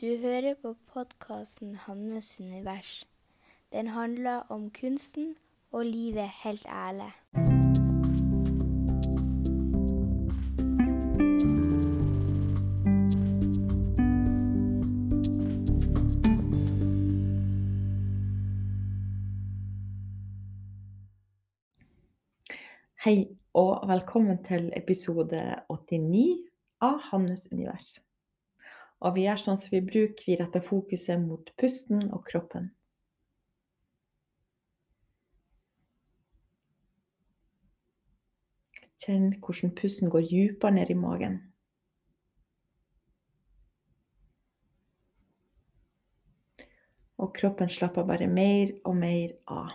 Du 0.00 0.16
hører 0.16 0.54
på 0.62 0.76
podkasten 0.92 1.74
'Hannes 1.76 2.40
univers'. 2.40 3.04
Den 3.72 3.86
handler 3.86 4.36
om 4.48 4.70
kunsten 4.70 5.34
og 5.72 5.86
livet 5.86 6.30
helt 6.44 6.66
ærlig. 6.66 7.12
Hei 23.04 23.28
og 23.54 23.88
velkommen 23.88 24.44
til 24.44 24.72
episode 24.76 25.54
89 25.68 26.48
av 26.80 26.98
Hannes 27.10 27.48
univers. 27.52 28.09
Og 29.00 29.14
vi 29.16 29.24
gjør 29.24 29.40
sånn 29.40 29.58
som 29.60 29.72
vi 29.72 29.80
bruker, 29.84 30.24
vi 30.26 30.36
retter 30.36 30.64
fokuset 30.64 31.20
mot 31.22 31.48
pusten 31.60 32.02
og 32.12 32.24
kroppen. 32.28 32.68
Kjenn 39.00 39.30
hvordan 39.40 39.72
pusten 39.78 40.12
går 40.12 40.26
dypere 40.28 40.76
ned 40.76 40.92
i 40.92 40.98
magen. 41.00 41.38
Og 47.20 47.32
kroppen 47.36 47.72
slapper 47.72 48.04
bare 48.08 48.28
mer 48.28 48.74
og 48.84 49.00
mer 49.00 49.32
av. 49.48 49.72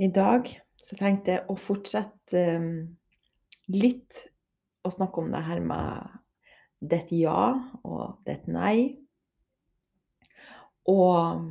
I 0.00 0.08
dag 0.08 0.46
så 0.80 0.96
tenkte 0.96 1.34
jeg 1.34 1.44
å 1.52 1.54
fortsette 1.60 2.44
um, 2.56 2.68
litt 3.68 4.16
å 4.80 4.92
snakke 4.94 5.20
om 5.20 5.28
det 5.34 5.42
her 5.44 5.60
med 5.60 6.14
ditt 6.80 7.12
ja 7.12 7.52
og 7.84 8.22
ditt 8.24 8.46
nei. 8.48 8.96
Og 10.88 11.44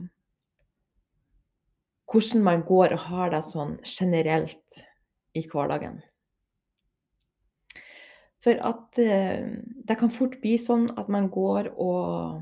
hvordan 2.09 2.41
man 2.49 2.65
går 2.65 2.97
og 2.97 3.05
har 3.11 3.35
det 3.35 3.43
sånn 3.45 3.77
generelt 3.85 4.81
i 5.37 5.45
hverdagen. 5.45 6.01
For 8.41 8.57
at 8.65 8.97
uh, 8.97 9.45
det 9.85 10.01
kan 10.01 10.15
fort 10.15 10.39
bli 10.41 10.57
sånn 10.57 10.89
at 10.97 11.05
man 11.05 11.29
går 11.29 11.75
og 11.77 12.41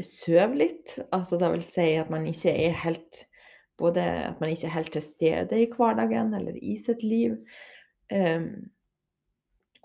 sover 0.00 0.62
litt. 0.64 0.96
Altså 1.12 1.36
det 1.36 1.52
vil 1.58 1.72
si 1.76 1.90
at 2.00 2.08
man 2.08 2.24
ikke 2.32 2.56
er 2.56 2.84
helt 2.88 3.26
både 3.78 4.02
at 4.02 4.40
man 4.40 4.50
ikke 4.50 4.66
er 4.66 4.76
helt 4.76 4.92
til 4.92 5.04
stede 5.04 5.60
i 5.60 5.68
hverdagen 5.70 6.34
eller 6.34 6.56
i 6.56 6.78
sitt 6.84 7.02
liv. 7.04 7.36
Um, 8.12 8.70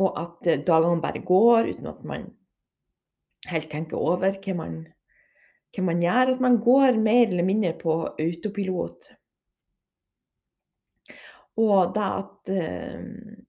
og 0.01 0.17
at 0.21 0.49
eh, 0.49 0.63
dagene 0.65 1.01
bare 1.01 1.21
går 1.25 1.71
uten 1.73 1.89
at 1.91 2.03
man 2.07 2.27
helt 3.51 3.69
tenker 3.71 3.99
over 3.99 4.37
hva 4.41 4.55
man, 4.57 4.75
hva 5.75 5.85
man 5.85 6.01
gjør. 6.03 6.35
At 6.35 6.43
man 6.43 6.59
går 6.63 6.99
mer 7.01 7.27
eller 7.27 7.47
mindre 7.47 7.73
på 7.79 7.97
autopilot. 8.19 9.09
Og 11.61 11.95
det 11.95 12.09
at 12.09 12.51
um, 12.97 13.39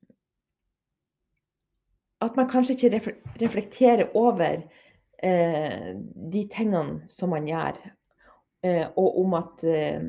At 2.22 2.36
man 2.36 2.46
kanskje 2.48 2.74
ikke 2.74 3.14
reflekterer 3.40 4.12
over 4.14 4.60
uh, 5.24 5.88
de 6.32 6.42
tingene 6.52 7.08
som 7.08 7.32
man 7.34 7.48
gjør. 7.48 7.80
Uh, 8.62 8.86
og 8.96 9.18
om 9.24 9.34
at 9.34 9.64
uh, 9.66 10.04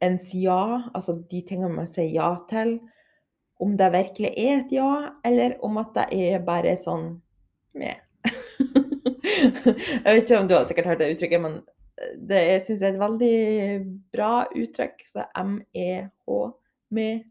ens 0.00 0.30
ja, 0.34 0.90
altså 0.94 1.18
de 1.30 1.42
tingene 1.46 1.74
man 1.74 1.88
sier 1.90 2.10
ja 2.14 2.30
til, 2.50 2.78
om 3.60 3.74
det 3.76 3.90
virkelig 3.92 4.30
er 4.40 4.54
et 4.62 4.72
ja, 4.72 4.92
eller 5.26 5.58
om 5.64 5.76
at 5.82 5.92
det 5.96 6.06
er 6.16 6.46
bare 6.46 6.76
sånn 6.80 7.10
med. 7.76 8.00
jeg 8.30 10.06
vet 10.06 10.22
ikke 10.24 10.38
om 10.40 10.48
du 10.48 10.56
har 10.56 10.64
sikkert 10.68 10.88
hørt 10.92 11.02
det 11.02 11.10
uttrykket, 11.14 11.44
men 11.44 11.60
det 12.28 12.40
jeg 12.40 12.78
er 12.78 12.88
et 12.88 13.00
veldig 13.00 13.36
bra 14.14 14.32
uttrykk. 14.56 15.04
Så 15.12 15.26
M-E-H, 15.42 16.38
med. 16.96 17.26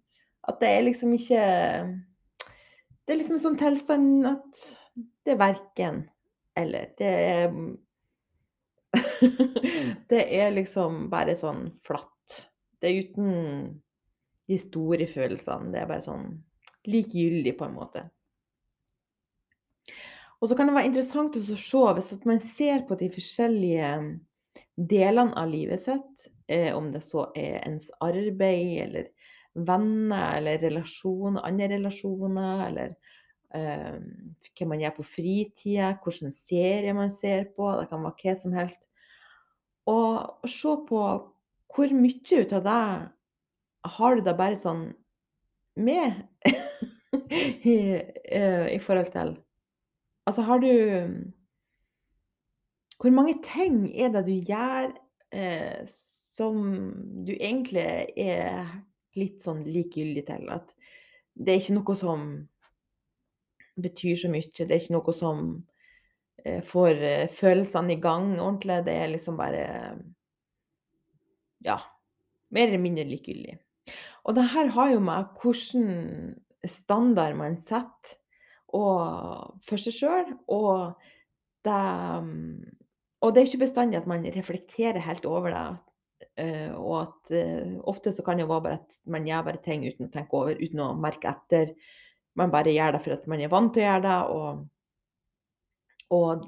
At 0.47 0.61
det 0.61 0.69
er 0.69 0.85
liksom 0.85 1.13
ikke 1.13 1.41
Det 3.05 3.13
er 3.13 3.17
liksom 3.19 3.35
en 3.35 3.43
sånn 3.43 3.59
tilstand 3.59 4.27
at 4.29 4.61
det 5.25 5.33
er 5.33 5.41
verken 5.41 6.03
eller. 6.57 6.91
Det 6.97 7.09
er 7.09 7.49
Det 10.09 10.21
er 10.39 10.53
liksom 10.55 11.09
bare 11.11 11.35
sånn 11.37 11.69
flatt. 11.85 12.18
Det 12.79 12.89
er 12.89 13.01
uten 13.03 13.33
de 14.49 14.57
store 14.59 15.07
følelsene. 15.09 15.73
Det 15.73 15.81
er 15.81 15.89
bare 15.89 16.05
sånn 16.05 16.31
likegyldig, 16.89 17.53
på 17.59 17.67
en 17.67 17.75
måte. 17.75 18.05
Og 20.39 20.47
så 20.47 20.55
kan 20.55 20.69
det 20.69 20.77
være 20.77 20.87
interessant 20.87 21.35
å 21.35 21.43
se, 21.43 21.83
hvis 21.97 22.25
man 22.27 22.39
ser 22.55 22.85
på 22.87 22.95
de 22.99 23.09
forskjellige 23.11 23.91
delene 24.79 25.35
av 25.37 25.49
livet 25.51 25.83
sitt, 25.83 26.29
eh, 26.47 26.71
om 26.75 26.91
det 26.93 27.03
så 27.03 27.27
er 27.35 27.59
ens 27.67 27.89
arbeid 27.99 28.85
eller 28.85 29.09
venner 29.67 30.37
eller 30.37 30.61
relasjoner, 30.63 31.43
andre 31.43 31.67
relasjoner, 31.73 32.61
eller 32.69 32.93
eh, 33.55 33.97
hva 34.55 34.69
man 34.69 34.85
gjør 34.85 34.95
på 35.01 35.07
fritida, 35.17 35.91
hvilken 36.03 36.31
serie 36.31 36.95
man 36.95 37.11
ser 37.11 37.49
på, 37.55 37.73
det 37.81 37.89
kan 37.91 38.05
være 38.07 38.23
hva 38.23 38.37
som 38.39 38.55
helst. 38.55 38.81
Og 39.89 40.47
se 40.47 40.75
på 40.87 41.03
hvor 41.69 41.91
mye 41.93 42.41
ut 42.41 42.53
av 42.55 42.63
det 42.65 42.83
har 43.89 44.15
du 44.15 44.23
da 44.25 44.33
bare 44.37 44.57
sånn 44.59 44.89
med 45.79 46.23
i, 47.63 47.79
uh, 48.35 48.67
i 48.69 48.79
forhold 48.83 49.13
til 49.13 49.37
Altså, 50.27 50.43
har 50.45 50.59
du 50.61 50.73
Hvor 52.99 53.09
mange 53.09 53.39
ting 53.41 53.87
er 53.97 54.11
det 54.13 54.25
du 54.27 54.35
gjør 54.35 54.91
uh, 55.33 55.79
som 55.89 56.59
du 57.25 57.31
egentlig 57.33 57.87
er 58.19 58.67
litt 59.17 59.41
sånn 59.43 59.63
likegyldig 59.65 60.25
til? 60.27 60.45
At 60.51 60.75
det 61.33 61.53
er 61.53 61.63
ikke 61.63 61.77
noe 61.79 61.95
som 61.97 62.27
betyr 63.79 64.19
så 64.19 64.29
mye. 64.29 64.51
Det 64.51 64.67
er 64.67 64.81
ikke 64.81 64.97
noe 64.97 65.15
som 65.15 65.43
eh, 66.43 66.59
får 66.67 66.99
følelsene 67.31 67.95
i 67.95 68.01
gang 68.03 68.33
ordentlig. 68.35 68.81
Det 68.85 68.95
er 68.99 69.13
liksom 69.13 69.39
bare 69.39 69.65
ja, 71.65 71.79
mer 72.53 72.67
eller 72.67 72.81
mindre 72.81 73.07
likegyldig. 73.07 73.57
Og 74.27 74.35
det 74.37 74.45
her 74.53 74.71
har 74.75 74.93
jo 74.93 75.01
med 75.03 75.35
hvilken 75.41 75.89
standard 76.67 77.37
man 77.39 77.57
setter 77.63 78.17
for 78.69 79.81
seg 79.81 79.95
sjøl, 79.95 80.33
og 80.51 80.99
det 81.65 81.77
og 83.19 83.33
det 83.33 83.41
er 83.41 83.47
ikke 83.49 83.65
bestandig 83.65 83.97
at 83.99 84.07
man 84.07 84.27
reflekterer 84.31 85.01
helt 85.03 85.25
over 85.27 85.51
det. 85.51 85.69
Uh, 86.39 86.71
og 86.79 86.93
at 87.01 87.31
uh, 87.35 87.79
ofte 87.87 88.13
så 88.15 88.23
kan 88.23 88.39
det 88.39 88.45
være 88.47 88.63
bare 88.63 88.77
at 88.79 88.95
man 89.11 89.25
gjør 89.27 89.43
bare 89.43 89.59
ting 89.63 89.83
uten 89.83 90.07
å 90.07 90.11
tenke 90.13 90.37
over, 90.39 90.55
uten 90.55 90.79
å 90.83 90.93
merke 90.95 91.27
etter. 91.31 91.73
Man 92.39 92.51
bare 92.53 92.71
gjør 92.71 92.95
det 92.95 93.01
for 93.03 93.15
at 93.17 93.25
man 93.27 93.43
er 93.43 93.51
vant 93.51 93.73
til 93.75 93.83
å 93.83 93.87
gjøre 93.89 94.05
det, 94.05 94.19
og, 94.37 94.61
og, 96.15 96.45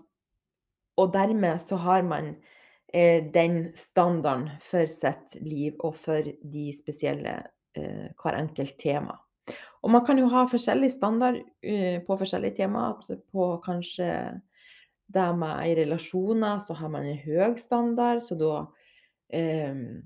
og 1.02 1.12
dermed 1.12 1.60
så 1.68 1.80
har 1.84 2.08
man 2.08 2.32
Eh, 2.36 2.51
den 2.92 3.72
standarden 3.78 4.50
for 4.68 4.90
sitt 4.92 5.38
liv 5.40 5.78
og 5.80 5.96
for 5.96 6.26
de 6.26 6.66
spesielle 6.76 7.38
eh, 7.78 8.08
hver 8.20 8.38
enkelt 8.38 8.76
tema. 8.82 9.16
Og 9.82 9.90
man 9.90 10.06
kan 10.06 10.20
jo 10.22 10.30
ha 10.30 10.46
forskjellig 10.50 10.92
standard 10.94 11.40
uh, 11.42 11.98
på 12.06 12.18
forskjellige 12.20 12.60
temaer. 12.62 13.18
På 13.34 13.56
kanskje 13.66 14.12
det 15.12 15.28
med 15.36 15.68
i 15.68 15.76
relasjoner, 15.82 16.62
så 16.64 16.78
har 16.78 16.92
man 16.94 17.08
en 17.08 17.20
høy 17.20 17.58
standard, 17.60 18.22
så 18.24 18.38
da 18.40 18.54
um, 19.72 20.02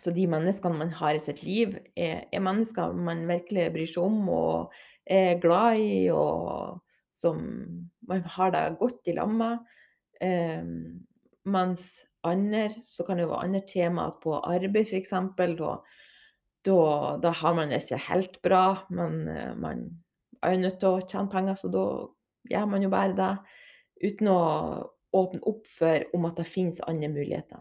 Så 0.00 0.14
de 0.16 0.24
menneskene 0.30 0.78
man 0.78 0.92
har 0.96 1.14
i 1.14 1.20
sitt 1.20 1.42
liv, 1.42 1.74
er, 1.96 2.24
er, 2.32 2.40
mennesker 2.40 2.92
man 2.96 3.26
virkelig 3.28 3.66
bryr 3.74 3.90
seg 3.90 4.06
om 4.06 4.28
og 4.32 4.76
er 5.04 5.40
glad 5.42 5.80
i, 5.82 6.08
og 6.08 6.78
som 7.12 7.42
man 8.08 8.22
har 8.36 8.54
det 8.54 8.78
godt 8.80 9.10
i 9.12 9.16
lag 9.18 9.34
med. 9.34 9.58
Mens 11.44 12.04
andre, 12.24 12.70
så 12.82 13.04
kan 13.04 13.20
det 13.20 13.28
være 13.28 13.44
andre 13.44 13.60
temaer 13.68 14.16
på 14.22 14.38
arbeid 14.40 14.88
f.eks. 14.88 15.12
Da, 15.36 15.74
da, 16.64 16.78
da 17.20 17.34
har 17.42 17.56
man 17.56 17.72
det 17.72 17.82
ikke 17.84 18.00
helt 18.08 18.40
bra, 18.42 18.64
men 18.90 19.28
eh, 19.28 19.52
man 19.60 19.84
er 20.42 20.54
jo 20.54 20.64
nødt 20.64 20.80
til 20.80 20.96
å 20.96 21.04
tjene 21.04 21.32
penger, 21.32 21.58
så 21.60 21.70
da 21.72 21.84
gjør 22.50 22.70
man 22.72 22.84
jo 22.84 22.92
bare 22.92 23.16
det. 23.18 23.34
Uten 24.04 24.32
å 24.32 24.40
åpne 25.14 25.44
opp 25.46 25.68
for 25.70 26.04
om 26.16 26.26
at 26.28 26.40
det 26.40 26.50
finnes 26.50 26.82
andre 26.88 27.12
muligheter. 27.12 27.60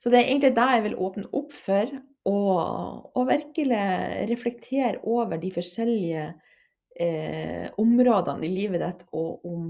Så 0.00 0.10
det 0.10 0.18
er 0.18 0.32
egentlig 0.32 0.54
det 0.56 0.70
jeg 0.72 0.84
vil 0.88 0.98
åpne 0.98 1.28
opp 1.38 1.52
for, 1.54 1.92
og, 2.26 3.12
og 3.18 3.28
virkelig 3.28 3.82
reflektere 4.30 4.98
over 5.06 5.38
de 5.42 5.50
forskjellige 5.54 6.24
eh, 6.98 7.68
områdene 7.78 8.46
i 8.46 8.50
livet 8.50 8.82
ditt, 8.82 9.04
og 9.14 9.46
om 9.46 9.68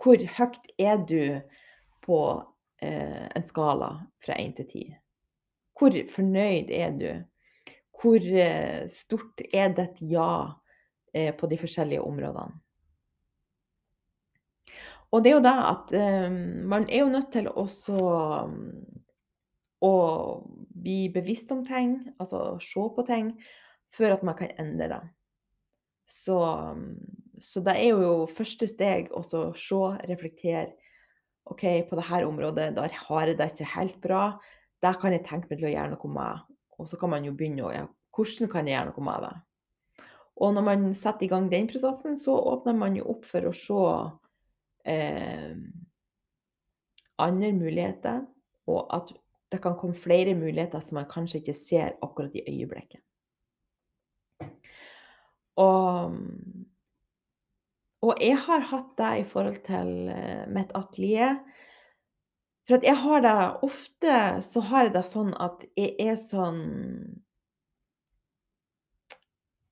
hvor 0.00 0.22
høyt 0.36 0.70
er 0.80 1.02
du 1.04 1.40
på 2.04 2.20
eh, 2.82 3.26
en 3.36 3.46
skala 3.46 3.90
fra 4.24 4.38
1 4.40 4.56
til 4.60 4.68
10? 4.68 4.86
Hvor 5.76 5.96
fornøyd 6.14 6.72
er 6.72 6.96
du? 6.96 7.10
Hvor 8.00 8.16
eh, 8.16 8.88
stort 8.92 9.44
er 9.52 9.74
ditt 9.76 10.00
ja 10.08 10.32
eh, 11.12 11.34
på 11.36 11.48
de 11.50 11.60
forskjellige 11.60 12.04
områdene? 12.04 12.56
Og 15.10 15.24
det 15.24 15.32
er 15.32 15.36
jo 15.36 15.44
det 15.44 15.56
at 15.66 15.94
eh, 15.98 16.28
man 16.70 16.86
er 16.88 17.02
jo 17.02 17.12
nødt 17.12 17.32
til 17.34 17.48
også 17.50 18.02
å 19.80 19.94
bli 20.80 20.98
bevisst 21.12 21.50
om 21.52 21.64
ting, 21.66 21.96
altså 22.20 22.58
se 22.62 22.84
på 22.94 23.04
ting, 23.08 23.32
før 23.90 24.16
at 24.16 24.24
man 24.26 24.36
kan 24.38 24.52
endre 24.60 24.88
det. 24.92 25.00
Så, 26.10 26.36
så 27.40 27.62
det 27.64 27.74
er 27.80 27.94
jo 27.94 28.28
første 28.30 28.68
steg 28.68 29.10
å 29.16 29.22
se, 29.26 29.80
reflektere. 30.10 30.70
OK, 31.50 31.64
på 31.88 31.96
dette 31.98 32.24
området 32.28 32.68
der 32.76 32.92
har 32.94 33.26
jeg 33.26 33.38
det 33.38 33.50
ikke 33.50 33.70
helt 33.74 34.00
bra. 34.04 34.24
Det 34.80 34.92
kan 35.00 35.14
jeg 35.16 35.24
tenke 35.26 35.50
meg 35.50 35.58
til 35.58 35.70
å 35.70 35.72
gjøre 35.72 35.94
noe 35.96 36.10
med. 36.14 36.44
Og 36.78 36.88
så 36.88 36.98
kan 37.00 37.10
man 37.12 37.24
jo 37.26 37.32
begynne 37.36 37.64
å 37.66 37.72
ja, 37.74 37.86
hvordan 38.16 38.50
kan 38.52 38.68
jeg 38.68 38.76
gjøre 38.76 38.92
noe 38.92 39.06
med 39.08 39.24
det? 39.26 39.32
Og 40.40 40.54
når 40.56 40.64
man 40.64 40.84
setter 40.96 41.26
i 41.26 41.30
gang 41.32 41.50
den 41.50 41.68
prosessen, 41.68 42.16
så 42.16 42.36
åpner 42.52 42.76
man 42.76 42.94
jo 42.96 43.08
opp 43.12 43.26
for 43.28 43.48
å 43.48 43.52
se 43.56 43.80
eh, 44.88 45.52
andre 47.20 47.50
muligheter, 47.52 48.22
og 48.70 48.86
at 48.96 49.12
det 49.52 49.60
kan 49.60 49.76
komme 49.76 49.98
flere 49.98 50.34
muligheter 50.38 50.80
som 50.80 51.00
man 51.00 51.10
kanskje 51.10 51.42
ikke 51.42 51.56
ser 51.58 51.96
akkurat 52.00 52.36
i 52.38 52.44
øyeblikket. 52.48 53.02
Og, 55.60 56.14
og 58.00 58.20
jeg 58.22 58.36
har 58.46 58.64
hatt 58.70 58.92
det 58.96 59.10
i 59.20 59.26
forhold 59.28 59.58
til 59.66 59.90
eh, 60.12 60.46
mitt 60.48 60.70
atelier. 60.76 61.36
For 62.64 62.78
at 62.78 62.86
jeg 62.86 62.96
har 63.02 63.24
det 63.24 63.34
ofte 63.66 64.14
så 64.46 64.62
har 64.70 64.86
jeg 64.86 64.94
det 64.94 65.04
sånn 65.08 65.34
at 65.42 65.66
jeg 65.76 65.96
er 65.98 66.16
sånn 66.20 66.62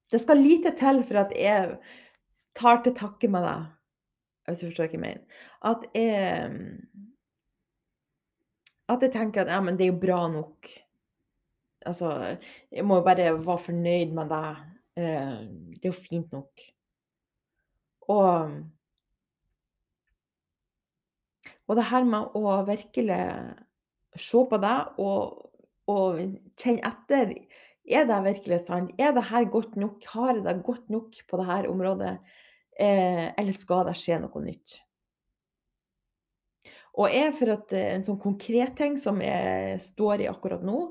Det 0.08 0.22
skal 0.22 0.40
lite 0.40 0.72
til 0.80 1.02
for 1.04 1.20
at 1.20 1.34
jeg 1.36 1.74
tar 2.56 2.78
til 2.84 2.94
takke 2.96 3.28
med 3.28 3.44
det, 3.44 3.58
hvis 4.48 4.62
du 4.62 4.66
forstår 4.70 4.86
hva 4.88 4.96
jeg 4.96 5.02
mener. 5.02 5.42
At 5.68 5.84
jeg 5.92 6.54
at 8.88 9.04
jeg 9.04 9.12
tenker 9.12 9.44
at 9.44 9.52
ja, 9.52 9.60
men 9.60 9.76
det 9.76 9.84
er 9.84 9.92
jo 9.92 10.00
bra 10.00 10.22
nok. 10.32 10.70
Altså, 11.86 12.38
jeg 12.72 12.84
må 12.88 13.02
bare 13.04 13.34
være 13.36 13.58
fornøyd 13.66 14.14
med 14.16 14.32
det. 14.32 14.48
Eh, 14.96 15.36
det 15.76 15.84
er 15.84 15.92
jo 15.92 15.98
fint 16.08 16.32
nok. 16.32 16.64
Og 18.08 18.58
Og 21.68 21.76
det 21.76 21.88
her 21.90 22.06
med 22.08 22.36
å 22.38 22.58
virkelig 22.64 23.20
se 24.18 24.42
på 24.50 24.58
det 24.62 24.76
og, 25.04 25.48
og 25.90 26.20
kjenne 26.58 26.88
etter 26.88 27.34
Er 27.88 28.08
det 28.08 28.18
virkelig 28.24 28.62
sant? 28.66 28.92
Er 29.00 29.14
det 29.16 29.28
her 29.30 29.46
godt 29.52 29.76
nok? 29.80 30.04
Har 30.12 30.34
jeg 30.34 30.44
det 30.44 30.58
godt 30.64 30.90
nok 30.92 31.16
på 31.28 31.40
dette 31.40 31.70
området? 31.70 32.18
Eh, 32.78 33.26
eller 33.32 33.56
skal 33.56 33.86
det 33.88 33.96
skje 33.98 34.20
noe 34.22 34.42
nytt? 34.44 34.76
Og 36.98 37.08
jeg, 37.14 37.32
for 37.38 37.54
at 37.54 37.72
eh, 37.72 37.94
en 37.94 38.04
sånn 38.04 38.20
konkret 38.20 38.76
ting 38.78 38.98
som 39.00 39.22
jeg 39.24 39.80
står 39.82 40.24
i 40.24 40.28
akkurat 40.30 40.64
nå, 40.66 40.82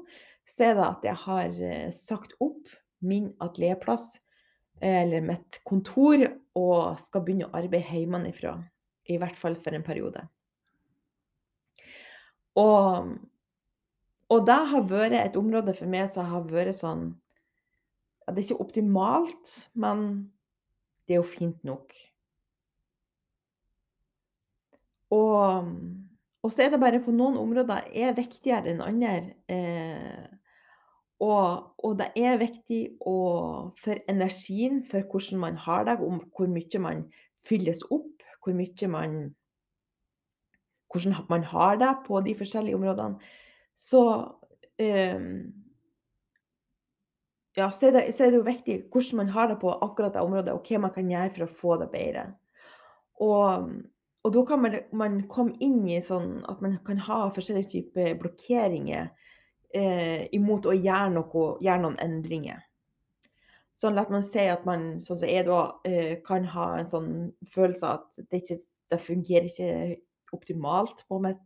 så 0.47 0.69
er 0.69 0.77
det 0.79 0.87
at 0.87 1.05
jeg 1.05 1.21
har 1.27 1.61
eh, 1.69 1.89
sagt 1.93 2.33
opp 2.43 2.73
min 3.05 3.29
atelierplass, 3.43 4.15
eller 4.83 5.23
mitt 5.25 5.59
kontor, 5.67 6.23
og 6.57 6.99
skal 7.01 7.23
begynne 7.25 7.49
å 7.49 7.55
arbeide 7.57 8.01
hjemmefra. 8.01 8.57
I 9.07 9.17
hvert 9.21 9.37
fall 9.39 9.55
for 9.63 9.75
en 9.75 9.85
periode. 9.85 10.25
Og, 12.57 13.13
og 14.33 14.47
det 14.47 14.57
har 14.71 14.89
vært 14.89 15.19
et 15.21 15.37
område 15.39 15.75
for 15.77 15.89
meg 15.89 16.09
som 16.11 16.27
har 16.27 16.47
vært 16.49 16.79
sånn 16.79 17.11
ja, 18.25 18.33
Det 18.33 18.41
er 18.41 18.45
ikke 18.47 18.65
optimalt, 18.65 19.53
men 19.77 20.07
det 21.07 21.15
er 21.15 21.21
jo 21.21 21.29
fint 21.29 21.61
nok. 21.67 21.93
Og, 25.15 25.69
og 26.43 26.51
så 26.51 26.65
er 26.65 26.73
det 26.73 26.81
bare 26.81 26.99
på 27.03 27.13
noen 27.15 27.37
områder 27.39 27.87
er 27.95 28.17
viktigere 28.17 28.73
enn 28.73 28.83
andre. 28.83 29.13
Eh, 29.47 30.25
og, 31.19 31.73
og, 31.81 31.97
det 31.97 32.11
er 32.15 32.37
viktig 32.37 32.81
å, 33.01 33.17
for 33.81 34.01
energien, 34.09 34.83
for 34.85 35.05
hvordan 35.09 35.41
man 35.41 35.57
har 35.63 35.87
det, 35.87 35.97
om 36.05 36.21
hvor 36.37 36.49
mye 36.51 36.81
man 36.83 37.07
fylles 37.47 37.81
opp, 37.89 38.25
hvor 38.43 38.57
mye 38.57 38.91
man 38.93 39.19
Hvordan 40.87 41.17
man 41.27 41.43
har 41.43 41.75
det 41.75 41.89
på 42.05 42.21
de 42.23 42.31
forskjellige 42.39 42.75
områdene. 42.77 43.17
Så 43.75 44.01
um, 44.79 45.25
ja, 47.57 47.67
så 47.75 47.89
er, 47.89 47.91
det, 47.91 48.03
så 48.15 48.23
er, 48.23 48.31
det, 48.31 48.39
jo 48.39 48.45
viktig 48.45 48.77
hvordan 48.93 49.19
man 49.19 49.33
har 49.35 49.51
det 49.51 49.57
på 49.59 49.73
akkurat 49.83 50.15
det 50.15 50.23
området, 50.23 50.53
og 50.55 50.63
hva 50.63 50.79
man 50.79 50.93
kan 50.95 51.11
gjøre 51.11 51.33
for 51.35 51.43
å 51.43 51.57
få 51.59 51.75
det 51.81 51.89
bedre. 51.91 52.23
Og 53.19 53.67
og 54.27 54.33
da 54.35 54.43
kan 54.43 54.59
man, 54.59 54.73
man, 54.91 55.21
komme 55.31 55.55
inn 55.63 55.85
i 55.87 56.01
sånn 56.03 56.41
at 56.51 56.59
man 56.59 56.73
kan 56.87 56.97
ha 57.05 57.27
forskjellige 57.31 57.69
typer 57.71 58.17
blokkeringer 58.19 59.07
eh, 59.75 60.27
imot 60.35 60.67
å 60.67 60.75
gjøre, 60.75 61.11
noe, 61.15 61.49
gjøre, 61.63 61.83
noen 61.83 61.99
endringer. 62.03 62.63
Sånn 63.77 63.99
at 64.01 64.09
man 64.09 64.23
ser 64.25 64.55
at 64.55 64.65
man, 64.65 64.95
sånn 65.03 65.19
som 65.21 65.29
jeg 65.29 65.45
eh, 65.85 66.15
kan 66.25 66.47
ha 66.55 66.71
en 66.79 66.89
sånn 66.89 67.11
følelse 67.53 67.93
at 67.99 68.19
det, 68.23 68.41
ikke, 68.41 68.59
det 68.89 69.03
fungerer 69.03 69.49
ikke 69.51 69.99
optimalt 70.33 71.03
mitt, 71.21 71.45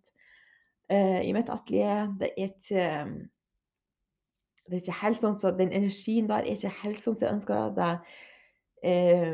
eh, 0.89 1.19
i 1.27 1.33
mitt 1.35 1.51
atelier. 1.51 2.07
Det 2.19 2.31
er 2.31 2.49
ikke 2.51 2.87
det 4.71 4.77
er 4.77 4.83
ikke 4.85 4.99
helt 5.01 5.23
sånn 5.23 5.35
så 5.35 5.51
Den 5.51 5.73
energien 5.75 6.29
der 6.29 6.45
er 6.45 6.55
ikke 6.55 6.71
helt 6.81 7.01
sånn 7.03 7.17
som 7.17 7.25
jeg 7.25 7.35
ønsker 7.35 7.73
det. 7.75 7.91
Eh, 8.87 9.33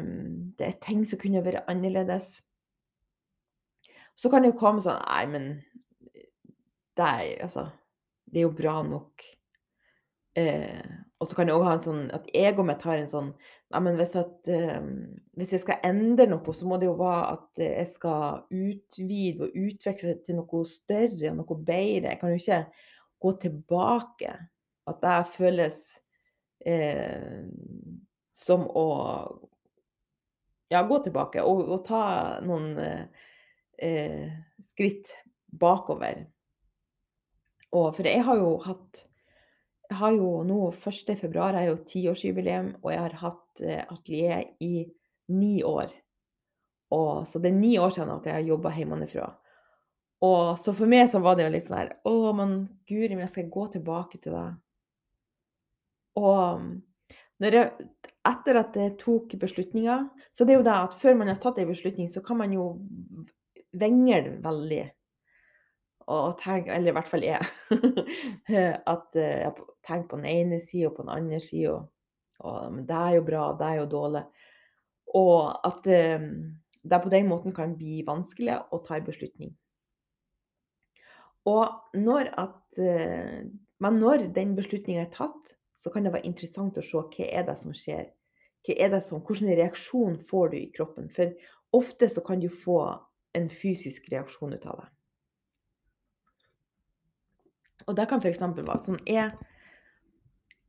det 0.58 0.66
er 0.66 0.80
ting 0.82 1.04
som 1.06 1.22
kunne 1.22 1.44
vært 1.46 1.68
annerledes. 1.70 2.40
Så 4.18 4.32
kan 4.34 4.42
det 4.42 4.56
jo 4.56 4.58
komme 4.58 4.82
sånn 4.82 4.98
Nei, 5.04 5.26
men 5.30 5.46
det 6.98 7.06
er 7.06 7.44
altså 7.46 7.68
Det 8.28 8.42
er 8.42 8.48
jo 8.48 8.56
bra 8.56 8.82
nok. 8.86 9.24
Eh, 10.38 10.90
og 11.18 11.26
så 11.28 11.38
kan 11.38 11.50
jeg 11.50 11.58
òg 11.58 11.66
ha 11.66 11.76
en 11.78 11.86
sånn 11.86 12.04
at 12.14 12.28
egoet 12.36 12.68
mitt 12.68 12.84
har 12.86 13.00
en 13.00 13.10
sånn 13.10 13.30
Nei, 13.68 13.82
men 13.84 13.98
hvis, 14.00 14.14
at, 14.16 14.48
eh, 14.48 14.84
hvis 15.36 15.50
jeg 15.52 15.60
skal 15.60 15.82
endre 15.84 16.24
noe, 16.32 16.54
så 16.56 16.68
må 16.70 16.78
det 16.80 16.88
jo 16.88 16.94
være 17.02 17.34
at 17.34 17.60
jeg 17.60 17.90
skal 17.92 18.46
utvide 18.48 19.44
og 19.44 19.58
utvikle 19.60 20.14
til 20.24 20.38
noe 20.38 20.62
større 20.70 21.34
og 21.34 21.42
noe 21.42 21.58
bedre. 21.68 22.14
Jeg 22.14 22.22
kan 22.22 22.32
jo 22.32 22.40
ikke 22.40 22.62
gå 23.26 23.34
tilbake. 23.44 24.38
At 24.88 25.02
det 25.04 25.18
føles 25.34 25.82
eh, 26.64 27.44
som 28.32 28.64
å 28.72 28.88
ja, 30.72 30.80
gå 30.88 31.02
tilbake 31.04 31.44
og, 31.44 31.66
og 31.68 31.84
ta 31.88 32.02
noen 32.48 32.72
eh, 32.80 34.32
skritt 34.72 35.12
bakover. 35.48 36.24
Og 37.76 37.92
for 37.96 38.08
jeg 38.08 38.24
har 38.24 38.40
jo 38.40 38.56
hatt 38.64 39.04
Jeg 39.88 39.98
har 40.02 40.12
jo 40.16 40.44
nå 40.44 40.60
1. 40.76 41.14
februar 41.20 41.56
er 41.56 41.70
jo 41.70 41.78
tiårsjubileum, 41.88 42.74
og 42.84 42.90
jeg 42.92 43.00
har 43.00 43.14
hatt 43.22 43.62
eh, 43.64 43.86
atelier 43.88 44.42
i 44.60 44.84
ni 45.32 45.62
år. 45.64 45.94
Og, 46.92 47.28
så 47.28 47.40
det 47.40 47.54
er 47.54 47.56
ni 47.56 47.78
år 47.80 47.94
siden 47.96 48.12
at 48.12 48.28
jeg 48.28 48.36
har 48.36 48.50
jobba 48.50 48.74
hjemmefra. 48.76 49.30
Og 50.28 50.58
så 50.60 50.74
for 50.74 50.90
meg 50.92 51.08
så 51.12 51.22
var 51.24 51.38
det 51.38 51.46
jo 51.46 51.54
litt 51.54 51.68
sånn 51.68 51.78
her 51.78 51.92
Å, 52.10 52.14
men 52.36 52.54
guri 52.90 53.16
skal 53.30 53.44
jeg 53.44 53.54
gå 53.54 53.66
tilbake 53.76 54.20
til 54.20 54.34
det? 54.34 54.48
Og 56.18 56.64
jeg, 57.46 57.68
etter 58.26 58.60
at 58.64 58.80
jeg 58.82 58.96
tok 58.98 59.36
beslutninger 59.38 60.08
Så 60.34 60.46
det 60.46 60.56
er 60.56 60.60
jo 60.60 60.66
det 60.66 60.74
at 60.74 60.96
før 60.98 61.20
man 61.20 61.30
har 61.30 61.38
tatt 61.42 61.60
en 61.62 61.70
beslutning, 61.70 62.10
så 62.10 62.24
kan 62.26 62.42
man 62.42 62.56
jo 62.56 62.72
vengle 63.78 64.40
veldig. 64.42 64.84
Og 66.08 66.38
tenk, 66.40 66.70
eller 66.72 66.94
i 66.94 66.96
hvert 66.96 67.10
fall 67.12 67.26
jeg, 67.26 67.44
at 68.94 69.18
eh, 69.20 69.40
jeg 69.44 69.54
tenker 69.84 70.08
på 70.08 70.20
den 70.22 70.30
ene 70.32 70.60
sida 70.64 70.88
og 70.88 70.96
på 70.96 71.04
den 71.04 71.14
andre 71.18 71.40
sida. 71.44 71.82
Og 72.48 72.78
det 72.88 73.00
er 73.00 73.18
jo 73.18 73.26
bra, 73.28 73.48
det 73.60 73.68
er 73.68 73.82
jo 73.82 73.90
dårlig. 73.92 74.24
Og 75.18 75.68
at 75.68 75.90
um, 76.22 76.30
det 76.88 77.02
på 77.04 77.12
den 77.12 77.28
måten 77.28 77.56
kan 77.56 77.76
bli 77.76 78.04
vanskelig 78.08 78.56
å 78.72 78.80
ta 78.86 79.00
en 79.00 79.08
beslutning. 79.08 79.56
Når 81.48 82.30
at 82.36 82.80
Men 83.80 84.00
når 84.02 84.28
den 84.36 84.56
beslutninga 84.58 85.06
er 85.06 85.14
tatt, 85.14 85.54
så 85.80 85.90
kan 85.90 86.04
det 86.04 86.12
være 86.14 86.28
interessant 86.28 86.78
å 86.78 86.84
se 86.84 87.00
hva 87.00 87.28
er 87.32 87.46
det 87.48 87.56
som 87.62 87.74
skjer. 87.74 88.10
Er 88.68 88.90
det 88.92 89.00
som, 89.06 89.22
hvilken 89.24 89.54
reaksjon 89.56 90.18
får 90.28 90.50
du 90.52 90.58
i 90.60 90.72
kroppen? 90.76 91.08
For 91.16 91.32
ofte 91.78 92.10
så 92.12 92.24
kan 92.26 92.42
du 92.44 92.50
få 92.52 92.82
en 93.38 93.48
fysisk 93.50 94.10
reaksjon 94.12 94.54
ut 94.58 94.66
av 94.68 94.82
det. 94.82 94.90
Og 97.88 97.98
det 97.98 98.08
kan 98.10 98.22
f.eks. 98.24 98.42
være 98.42 98.80
sånn 98.84 99.00
Jeg 99.08 99.32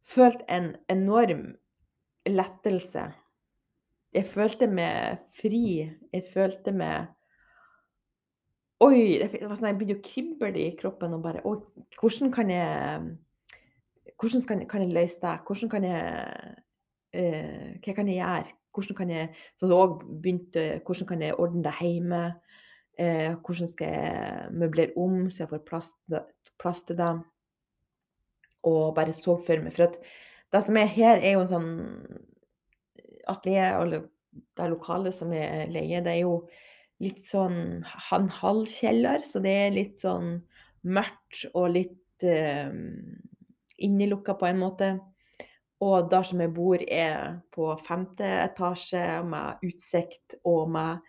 følte 0.09 0.47
en 0.55 0.73
enorm 0.93 1.49
lettelse 2.29 3.09
Jeg 4.15 4.27
følte 4.31 4.69
meg 4.71 5.25
fri. 5.37 5.89
Jeg 6.15 6.27
følte 6.35 6.75
meg 6.75 7.15
Oi! 8.85 9.19
Det 9.19 9.43
var 9.43 9.59
sånn 9.59 9.73
jeg 9.73 9.81
begynte 9.81 9.99
å 9.99 10.07
krible 10.07 10.53
i 10.63 10.71
kroppen 10.79 11.17
og 11.17 11.25
bare 11.25 11.43
Oi, 11.49 11.59
hvordan 11.99 12.31
kan 12.35 12.53
jeg 12.55 13.09
hvordan 14.19 14.43
kan 14.47 14.63
kan 14.67 14.83
jeg 14.83 14.95
løse 14.95 15.19
det? 15.23 15.35
Hvordan 15.47 15.71
kan 15.71 15.85
jeg 15.87 16.55
eh, 17.15 17.75
hva 17.85 17.95
kan 17.95 18.09
jeg 18.11 18.19
gjøre? 18.19 18.55
Hvordan 18.75 18.97
kan 18.99 19.11
jeg 19.11 19.29
så 19.59 19.69
det 19.71 19.79
begynte 20.23 20.65
Hvordan 20.87 21.09
kan 21.11 21.23
jeg 21.23 21.39
ordne 21.39 21.65
det 21.67 21.75
hjemme? 21.81 22.23
Eh, 22.99 23.35
hvordan 23.47 23.71
skal 23.71 23.93
jeg 23.95 24.55
møblere 24.59 24.97
om 24.99 25.29
så 25.31 25.45
jeg 25.45 25.53
får 25.53 25.67
plass 25.69 25.93
plass 26.59 26.81
til 26.87 26.99
det? 26.99 27.13
Og 28.67 28.95
bare 28.97 29.15
så 29.15 29.37
for 29.47 29.63
meg 29.63 29.77
for 29.77 29.87
at 29.87 30.01
det 30.53 30.65
som 30.65 30.79
er 30.81 30.89
her, 30.91 31.21
er 31.21 31.37
jo 31.37 31.45
en 31.45 31.51
sånn 31.51 31.73
atelier, 33.29 33.77
eller 33.79 34.07
det 34.57 34.71
lokalet 34.73 35.15
som 35.15 35.33
jeg 35.37 35.69
leier, 35.75 36.03
det 36.05 36.15
er 36.15 36.23
jo 36.25 36.39
litt 37.05 37.21
sånn 37.29 37.85
en 38.17 38.31
halv 38.41 38.65
kjeller, 38.73 39.23
så 39.23 39.43
det 39.45 39.53
er 39.53 39.77
litt 39.77 40.01
sånn 40.03 40.39
mørkt 40.89 41.45
og 41.53 41.69
litt 41.77 42.27
eh, 42.27 42.73
innelukka 43.79 44.35
på 44.41 44.49
en 44.49 44.63
måte. 44.63 44.91
Og 45.85 46.09
der 46.11 46.27
som 46.27 46.41
jeg 46.43 46.51
bor, 46.57 46.83
er 46.83 47.39
på 47.55 47.71
femte 47.87 48.27
etasje 48.49 49.05
med 49.29 49.63
utsikt 49.69 50.41
og 50.49 50.73
med 50.75 51.05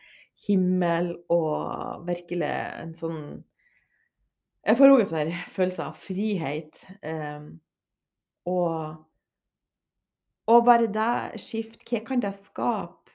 himmel 0.48 1.14
og 1.34 2.06
virkelig 2.08 2.50
en 2.50 2.96
sånn 2.98 3.22
Jeg 4.68 4.78
får 4.78 4.92
òg 4.94 5.02
en 5.02 5.10
sånn 5.10 5.36
følelse 5.56 5.86
av 5.88 6.00
frihet. 6.04 6.82
Um, 7.02 7.54
og 8.50 9.06
og 10.50 10.66
bare 10.66 10.88
det 10.90 11.42
skift 11.44 11.84
Hva 11.86 12.02
kan 12.06 12.22
det 12.24 12.34
skape 12.34 13.14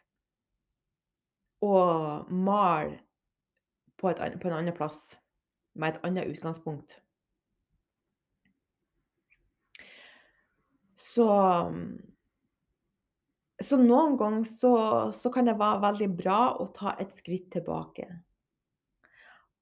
å 1.64 1.78
male 2.30 3.00
på 3.98 4.10
et 4.10 4.20
på 4.40 4.50
en 4.50 4.56
annen 4.58 4.76
plass, 4.76 5.16
med 5.74 5.94
et 5.94 6.06
annet 6.06 6.30
utgangspunkt? 6.30 7.00
Så 11.00 11.26
så 13.64 13.78
noen 13.80 14.16
ganger 14.20 14.46
så 14.48 14.74
så 15.16 15.32
kan 15.32 15.48
det 15.48 15.58
være 15.60 15.82
veldig 15.88 16.10
bra 16.18 16.38
å 16.60 16.68
ta 16.76 16.94
et 17.00 17.12
skritt 17.16 17.50
tilbake. 17.54 18.06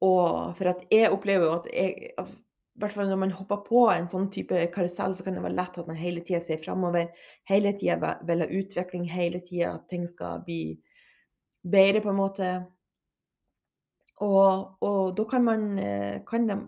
Og 0.03 0.57
for 0.59 0.73
at 0.73 0.83
jeg 0.91 1.13
opplever 1.15 1.53
at 1.61 1.69
jeg 1.71 2.13
i 2.13 2.81
hvert 2.81 2.95
fall 2.97 3.11
når 3.11 3.21
man 3.21 3.35
hopper 3.37 3.61
på 3.67 3.83
en 3.93 4.09
sånn 4.09 4.31
type 4.33 4.57
karusell, 4.75 5.15
så 5.15 5.27
kan 5.27 5.37
det 5.37 5.43
være 5.45 5.59
lett 5.59 5.77
at 5.79 5.89
man 5.91 5.99
hele 6.01 6.23
tida 6.25 6.41
ser 6.41 6.61
framover. 6.63 7.11
Hele 7.51 7.75
tida 7.79 8.15
vil 8.27 8.43
ha 8.43 8.49
utvikling, 8.49 9.05
hele 9.13 9.43
tida 9.45 9.75
at 9.77 9.85
ting 9.93 10.07
skal 10.09 10.41
bli 10.47 10.79
bedre, 11.63 12.01
på 12.01 12.11
en 12.11 12.19
måte. 12.19 12.53
Og 14.25 14.83
og 14.89 15.15
da 15.19 15.27
kan 15.29 15.45
man 15.45 15.69
kan 16.27 16.49
det 16.49 16.59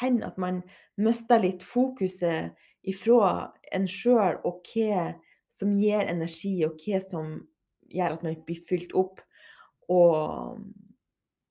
hende 0.00 0.26
at 0.26 0.38
man 0.38 0.62
mister 0.96 1.42
litt 1.42 1.62
fokuset 1.62 2.56
ifra 2.88 3.52
en 3.72 3.86
sjøl 3.88 4.40
og 4.48 4.64
hva 4.72 5.12
som 5.52 5.76
gir 5.76 6.08
energi, 6.08 6.54
og 6.66 6.80
hva 6.80 7.00
som 7.04 7.36
gjør 7.92 8.16
at 8.16 8.24
man 8.24 8.40
blir 8.46 8.64
fylt 8.68 8.96
opp. 8.98 9.20
Og 9.92 10.62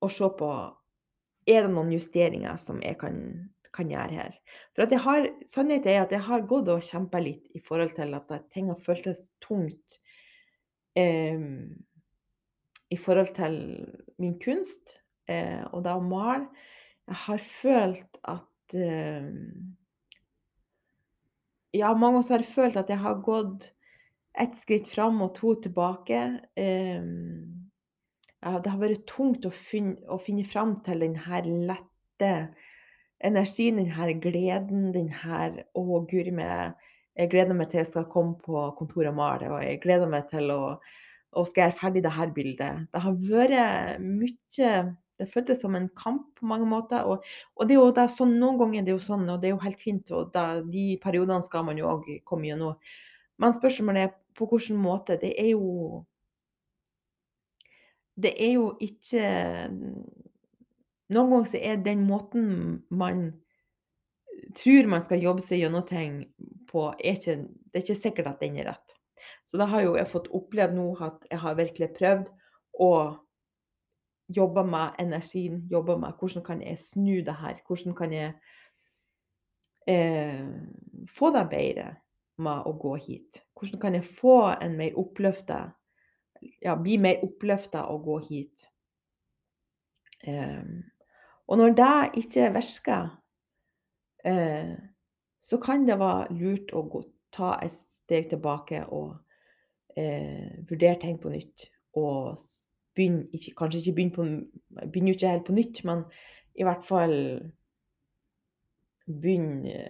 og 0.02 0.10
se 0.10 0.26
på 0.34 0.46
er 1.46 1.62
det 1.62 1.70
noen 1.70 1.92
justeringer 1.94 2.56
som 2.58 2.80
jeg 2.82 2.96
kan 2.98 3.18
kan 3.72 3.90
gjøre 3.90 4.16
her. 4.18 4.34
For 4.76 4.96
har 5.06 5.28
sannheten 5.48 5.88
er 5.88 6.02
at 6.04 6.12
jeg 6.12 6.24
har 6.26 6.44
gått 6.48 6.68
og 6.68 6.84
kjempa 6.84 7.22
litt 7.22 7.46
i 7.56 7.62
forhold 7.64 7.94
til 7.96 8.14
at 8.18 8.32
ting 8.52 8.68
har 8.68 8.80
føltes 8.84 9.24
tungt 9.44 9.98
eh, 10.98 11.40
i 12.92 12.98
forhold 13.00 13.32
til 13.36 13.56
min 14.20 14.36
kunst, 14.42 14.98
eh, 15.28 15.64
og 15.72 15.84
det 15.86 15.94
å 15.96 16.04
male. 16.04 16.50
Jeg 17.08 17.20
har 17.26 17.46
følt 17.60 18.20
at 18.22 18.76
eh 18.76 19.30
Ja, 21.72 21.94
mange 21.96 22.20
har 22.28 22.42
følt 22.44 22.76
at 22.76 22.90
jeg 22.92 23.00
har 23.00 23.22
gått 23.24 23.70
ett 24.40 24.56
skritt 24.56 24.88
fram 24.88 25.20
og 25.22 25.34
to 25.36 25.54
tilbake. 25.64 26.20
Eh, 26.56 27.02
ja, 28.42 28.58
det 28.58 28.70
har 28.72 28.80
vært 28.80 29.06
tungt 29.10 29.46
å 29.46 29.52
finne, 29.54 29.96
å 30.10 30.18
finne 30.22 30.44
fram 30.48 30.78
til 30.86 31.04
denne 31.04 31.42
lette 31.68 32.32
energien, 33.22 33.78
denne 33.78 34.16
gleden, 34.22 34.90
denne 34.94 35.66
Å, 35.74 36.00
guri 36.10 36.32
meg, 36.34 36.74
jeg 37.18 37.30
gleder 37.30 37.54
meg 37.54 37.70
til 37.70 37.82
jeg 37.82 37.92
skal 37.92 38.08
komme 38.10 38.34
på 38.42 38.64
kontoret 38.78 39.12
og 39.12 39.18
male, 39.20 39.50
og 39.52 39.62
jeg 39.62 39.80
gleder 39.84 40.10
meg 40.10 40.28
til 40.32 40.50
å 40.54 40.62
å 41.32 41.46
skal 41.48 41.62
gjøre 41.70 41.78
ferdig 41.78 42.02
dette 42.04 42.26
bildet. 42.36 42.80
Det 42.92 43.00
har 43.00 43.14
vært 43.30 44.02
mye 44.04 44.72
Det 45.20 45.28
føltes 45.30 45.60
som 45.62 45.76
en 45.78 45.86
kamp 45.94 46.24
på 46.40 46.46
mange 46.50 46.66
måter, 46.66 47.04
og 47.06 47.22
og 47.54 47.68
det 47.68 47.76
er 47.76 47.78
jo 47.78 47.90
det 47.94 48.02
er 48.02 48.08
sånn 48.10 48.32
noen 48.40 48.56
ganger 48.58 48.80
er 48.80 48.86
det 48.86 48.92
jo 48.94 49.02
sånn, 49.04 49.28
og 49.30 49.40
det 49.40 49.48
er 49.48 49.52
jo 49.52 49.60
helt 49.62 49.80
fint, 49.80 50.10
og 50.10 50.32
det 50.34 50.44
de 50.72 50.84
periodene 51.04 51.44
skal 51.46 51.64
man 51.68 51.78
jo 51.78 51.86
òg 51.92 52.08
komme 52.26 52.48
gjennom. 52.48 52.74
Men 53.42 53.54
spørsmålet 53.56 54.06
er 54.06 54.16
på 54.38 54.46
hvilken 54.46 54.78
måte. 54.78 55.18
Det 55.20 55.34
er 55.40 55.52
jo 55.52 56.04
det 58.14 58.34
er 58.36 58.52
jo 58.58 58.66
ikke 58.84 59.22
Noen 61.12 61.30
ganger 61.30 61.48
så 61.50 61.60
er 61.60 61.80
den 61.84 62.04
måten 62.08 62.44
man 62.88 63.32
tror 64.56 64.88
man 64.88 65.02
skal 65.04 65.20
jobbe 65.22 65.44
seg 65.44 65.60
gjennom 65.60 65.84
ting 65.88 66.14
på, 66.70 66.86
er 66.96 67.18
ikke 67.18 67.34
det 67.42 67.78
er 67.78 67.84
ikke 67.84 67.98
sikkert 68.00 68.30
at 68.30 68.40
den 68.40 68.56
er 68.60 68.70
rett. 68.70 68.94
Så 69.44 69.58
det 69.60 69.68
har 69.68 69.84
jo 69.84 69.96
jeg 69.98 70.08
fått 70.12 70.30
opplevd 70.32 70.76
nå 70.76 70.86
at 71.04 71.26
jeg 71.30 71.40
har 71.42 71.58
virkelig 71.58 71.90
prøvd 71.98 72.30
å 72.80 72.90
jobbe 74.32 74.64
med 74.64 74.96
energien, 75.02 75.60
jobbe 75.70 75.98
med 76.00 76.16
hvordan 76.16 76.44
kan 76.46 76.62
jeg 76.64 76.80
snu 76.80 77.20
det 77.26 77.36
her? 77.42 77.60
Hvordan 77.68 77.96
kan 77.98 78.14
jeg 78.16 78.32
eh, 79.90 80.48
få 81.12 81.32
det 81.36 81.44
bedre 81.52 81.90
med 82.38 82.66
å 82.68 82.72
gå 82.78 82.94
hit? 83.02 83.42
Hvordan 83.58 83.80
kan 83.80 83.96
jeg 83.98 84.08
få 84.18 84.36
en 84.54 84.76
mer 84.78 84.96
oppløfta 84.98 85.64
ja, 86.62 86.74
bli 86.74 86.96
mer 86.98 87.22
oppløfta 87.22 87.84
og 87.92 88.06
gå 88.08 88.18
hit? 88.28 88.66
Eh, 90.26 90.64
og 91.46 91.58
når 91.58 91.76
det 91.78 92.24
ikke 92.24 92.48
virker, 92.54 93.10
eh, 94.24 94.74
så 95.42 95.58
kan 95.60 95.86
det 95.86 95.98
være 95.98 96.34
lurt 96.38 96.72
å 96.72 96.84
gå 96.86 97.02
ta 97.32 97.56
et 97.64 97.74
steg 97.74 98.28
tilbake 98.30 98.84
og 98.92 99.16
eh, 99.96 100.52
vurdere 100.68 101.00
ting 101.00 101.18
på 101.20 101.32
nytt. 101.32 101.66
Og 101.98 102.38
begynne 102.94 103.26
ikke 103.32 103.54
kanskje 103.56 103.80
ikke 103.80 103.96
begynne 103.96 104.16
på 104.16 104.26
begynne 104.82 105.14
ikke 105.14 105.32
helt 105.32 105.46
på 105.48 105.56
nytt, 105.56 105.82
men 105.88 106.04
i 106.54 106.66
hvert 106.66 106.84
fall 106.84 107.16
begynne 109.06 109.86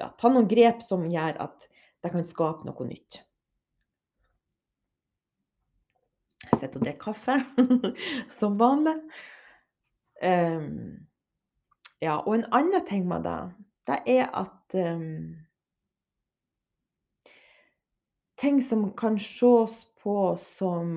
ja, 0.00 0.08
ta 0.18 0.30
noen 0.32 0.48
grep 0.48 0.80
som 0.84 1.04
gjør 1.08 1.36
at 1.44 1.66
det 2.00 2.12
kan 2.14 2.24
skape 2.24 2.64
noe 2.68 2.86
nytt. 2.88 3.20
Jeg 6.46 6.56
sitter 6.56 6.80
og 6.80 6.86
drikker 6.86 7.04
kaffe 7.04 7.36
som 8.38 8.56
vanlig. 8.60 8.96
Um, 10.20 11.06
ja, 12.00 12.16
og 12.16 12.34
en 12.34 12.48
annen 12.56 12.84
ting 12.88 13.06
med 13.08 13.24
det, 13.28 13.38
det 13.88 13.98
er 14.08 14.26
at 14.36 14.76
um, 14.76 15.36
ting 18.40 18.60
som 18.64 18.88
kan 18.96 19.18
ses 19.20 19.82
på 20.00 20.16
som 20.40 20.90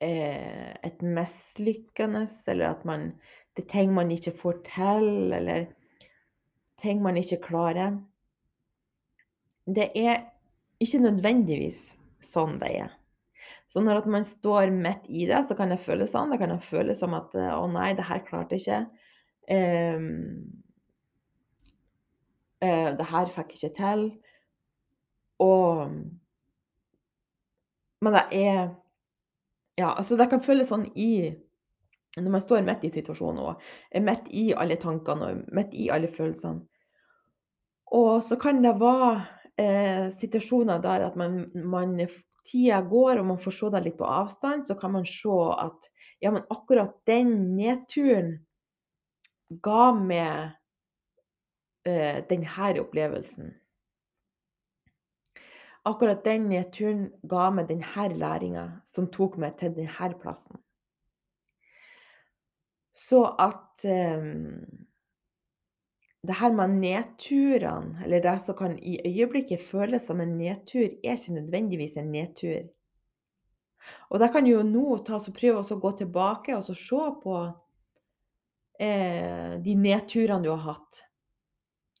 eh, 0.00 0.76
et 0.84 1.00
mislykkende, 1.00 2.26
eller 2.46 2.76
at 2.76 2.84
man 2.84 3.10
det 3.56 3.64
er 3.64 3.72
ting 3.72 3.92
man 3.96 4.10
ikke 4.12 4.34
får 4.36 4.58
til, 4.68 5.32
eller 5.32 5.66
ting 6.82 7.02
man 7.02 7.16
ikke 7.20 7.40
klarer. 7.44 7.96
Det 9.66 9.90
er 9.98 10.28
ikke 10.82 11.02
nødvendigvis 11.02 11.80
sånn 12.24 12.58
det 12.60 12.70
er. 12.82 12.92
Så 13.66 13.82
når 13.82 14.06
man 14.10 14.24
står 14.24 14.70
midt 14.70 15.08
i 15.10 15.24
det, 15.26 15.40
så 15.48 15.56
kan 15.58 15.72
det 15.72 15.80
føles 15.82 16.12
sånn. 16.12 16.30
Det 16.30 16.38
kan 16.38 16.52
det 16.54 16.60
føles 16.68 17.00
som 17.02 17.16
at 17.18 17.34
å 17.34 17.66
nei, 17.70 17.90
det 17.98 18.06
her 18.06 18.22
klarte 18.26 18.58
jeg 18.58 18.62
ikke. 18.62 18.82
Um, 19.46 20.06
uh, 22.62 22.92
det 22.98 23.08
her 23.10 23.32
fikk 23.34 23.56
jeg 23.56 23.72
ikke 23.72 23.74
til. 23.80 24.06
Og 25.42 25.90
men 28.04 28.12
det 28.12 28.24
er 28.36 28.60
ja, 29.76 29.90
altså 29.92 30.16
det 30.16 30.28
kan 30.30 30.44
føles 30.44 30.70
sånn 30.70 30.86
i 30.96 31.34
når 32.16 32.32
man 32.32 32.42
står 32.42 32.64
midt 32.64 32.86
i 32.86 32.92
situasjonen 32.92 33.42
og 33.42 33.66
er 33.92 34.04
midt 34.04 34.30
i 34.32 34.48
alle 34.56 34.78
tankene 34.80 35.30
og 35.30 35.42
midt 35.56 35.74
i 35.76 35.90
alle 35.92 36.08
følelsene. 36.08 36.64
Og 37.96 38.22
så 38.24 38.38
kan 38.40 38.62
det 38.64 38.72
være 38.80 39.10
eh, 39.60 40.06
situasjoner 40.16 40.80
der 40.82 41.06
at 41.06 41.16
man 41.16 41.44
man 41.54 41.98
tida 42.46 42.80
går, 42.80 43.18
og 43.18 43.26
man 43.26 43.38
får 43.38 43.54
se 43.58 43.70
det 43.74 43.82
litt 43.84 43.98
på 43.98 44.08
avstand, 44.08 44.66
så 44.66 44.74
kan 44.78 44.92
man 44.94 45.06
se 45.06 45.36
at 45.58 45.88
ja, 46.22 46.30
men 46.30 46.46
akkurat 46.50 46.94
den 47.06 47.56
nedturen 47.56 48.36
ga 49.62 49.92
meg 49.94 50.56
eh, 51.86 52.22
denne 52.30 52.80
opplevelsen. 52.80 53.54
akkurat 55.86 56.24
den 56.24 56.48
nedturen 56.50 57.10
ga 57.22 57.50
meg 57.54 57.68
denne 57.68 58.08
læringa, 58.18 58.64
som 58.90 59.06
tok 59.12 59.36
meg 59.38 59.58
til 59.60 59.74
denne 59.76 60.08
plassen. 60.22 60.58
Så 62.96 63.22
at 63.38 63.84
um, 63.84 64.62
det 66.26 66.38
her 66.40 66.52
med 66.52 66.78
nedturene, 66.80 68.00
eller 68.04 68.22
det 68.24 68.38
som 68.42 68.56
kan 68.56 68.78
i 68.78 68.96
øyeblikket 69.04 69.62
føles 69.62 70.06
som 70.08 70.20
en 70.20 70.38
nedtur, 70.38 70.88
er 71.04 71.18
ikke 71.18 71.36
nødvendigvis 71.36 71.96
en 72.00 72.10
nedtur. 72.12 72.64
Og 74.10 74.20
da 74.20 74.30
kan 74.32 74.46
jo 74.48 74.62
nå 74.66 74.98
ta, 75.06 75.18
prøve 75.18 75.62
å 75.62 75.80
gå 75.82 75.92
tilbake 76.00 76.56
og 76.56 76.66
se 76.66 77.02
på 77.22 77.36
eh, 78.80 79.52
de 79.62 79.76
nedturene 79.78 80.42
du 80.42 80.50
har 80.54 80.64
hatt. 80.72 81.04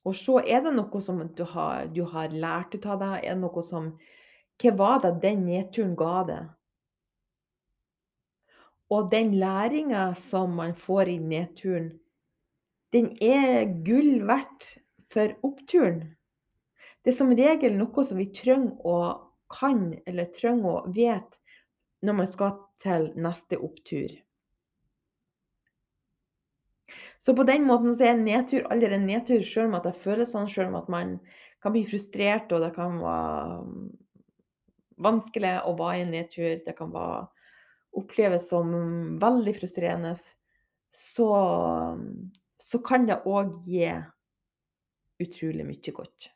Og 0.06 0.14
se 0.14 0.40
er 0.46 0.62
det 0.64 0.74
noe 0.74 1.02
som 1.02 1.22
du 1.36 1.44
har, 1.52 1.86
du 1.90 2.04
har 2.10 2.34
lært 2.34 2.74
ut 2.74 2.86
av 2.86 3.00
det. 3.02 3.12
Er 3.22 3.34
det 3.34 3.42
noe 3.42 3.62
som 3.66 3.96
Hva 4.56 4.72
var 4.72 5.00
det 5.04 5.18
den 5.20 5.44
nedturen 5.44 5.96
ga 5.98 6.20
deg? 6.24 6.52
Og 8.90 9.10
den 9.10 9.34
læringa 9.40 10.14
som 10.14 10.54
man 10.58 10.74
får 10.78 11.10
i 11.10 11.18
nedturen, 11.18 11.90
den 12.94 13.10
er 13.22 13.66
gull 13.84 14.22
verdt 14.28 14.76
for 15.12 15.34
oppturen. 15.46 16.04
Det 17.02 17.12
er 17.12 17.18
som 17.18 17.34
regel 17.34 17.74
noe 17.78 18.04
som 18.06 18.18
vi 18.18 18.28
trenger 18.34 18.78
å 18.86 18.98
kan, 19.52 19.92
eller 20.06 20.30
trenger 20.34 20.70
å 20.70 20.92
vite, 20.94 21.38
når 22.02 22.16
man 22.20 22.30
skal 22.30 22.56
til 22.82 23.10
neste 23.18 23.58
opptur. 23.62 24.14
Så 27.18 27.34
på 27.34 27.46
den 27.46 27.64
måten 27.66 27.94
er 28.02 28.18
nedtur 28.18 28.66
aldri 28.70 28.94
en 28.94 29.06
nedtur, 29.08 29.42
selv 29.42 29.70
om 29.70 29.78
at 29.78 29.86
det 29.88 29.96
føles 30.02 30.30
sånn, 30.34 30.50
selv 30.50 30.70
om 30.70 30.80
at 30.82 30.90
man 30.92 31.16
kan 31.62 31.74
bli 31.74 31.82
frustrert, 31.88 32.52
og 32.54 32.62
det 32.62 32.74
kan 32.76 33.00
være 33.02 33.62
vanskelig 35.02 35.54
å 35.66 35.74
være 35.78 35.96
i 35.98 36.04
en 36.04 36.14
nedtur. 36.14 36.52
Det 36.66 36.76
kan 36.78 36.92
være, 36.94 37.26
oppleves 37.96 38.48
som 38.50 38.72
veldig 39.22 39.54
frustrerende. 39.58 40.14
Så, 40.92 41.28
så 42.62 42.80
kan 42.84 43.08
det 43.08 43.22
òg 43.28 43.56
gi 43.66 43.90
utrolig 45.22 45.66
mye 45.66 45.94
godt. 45.96 46.30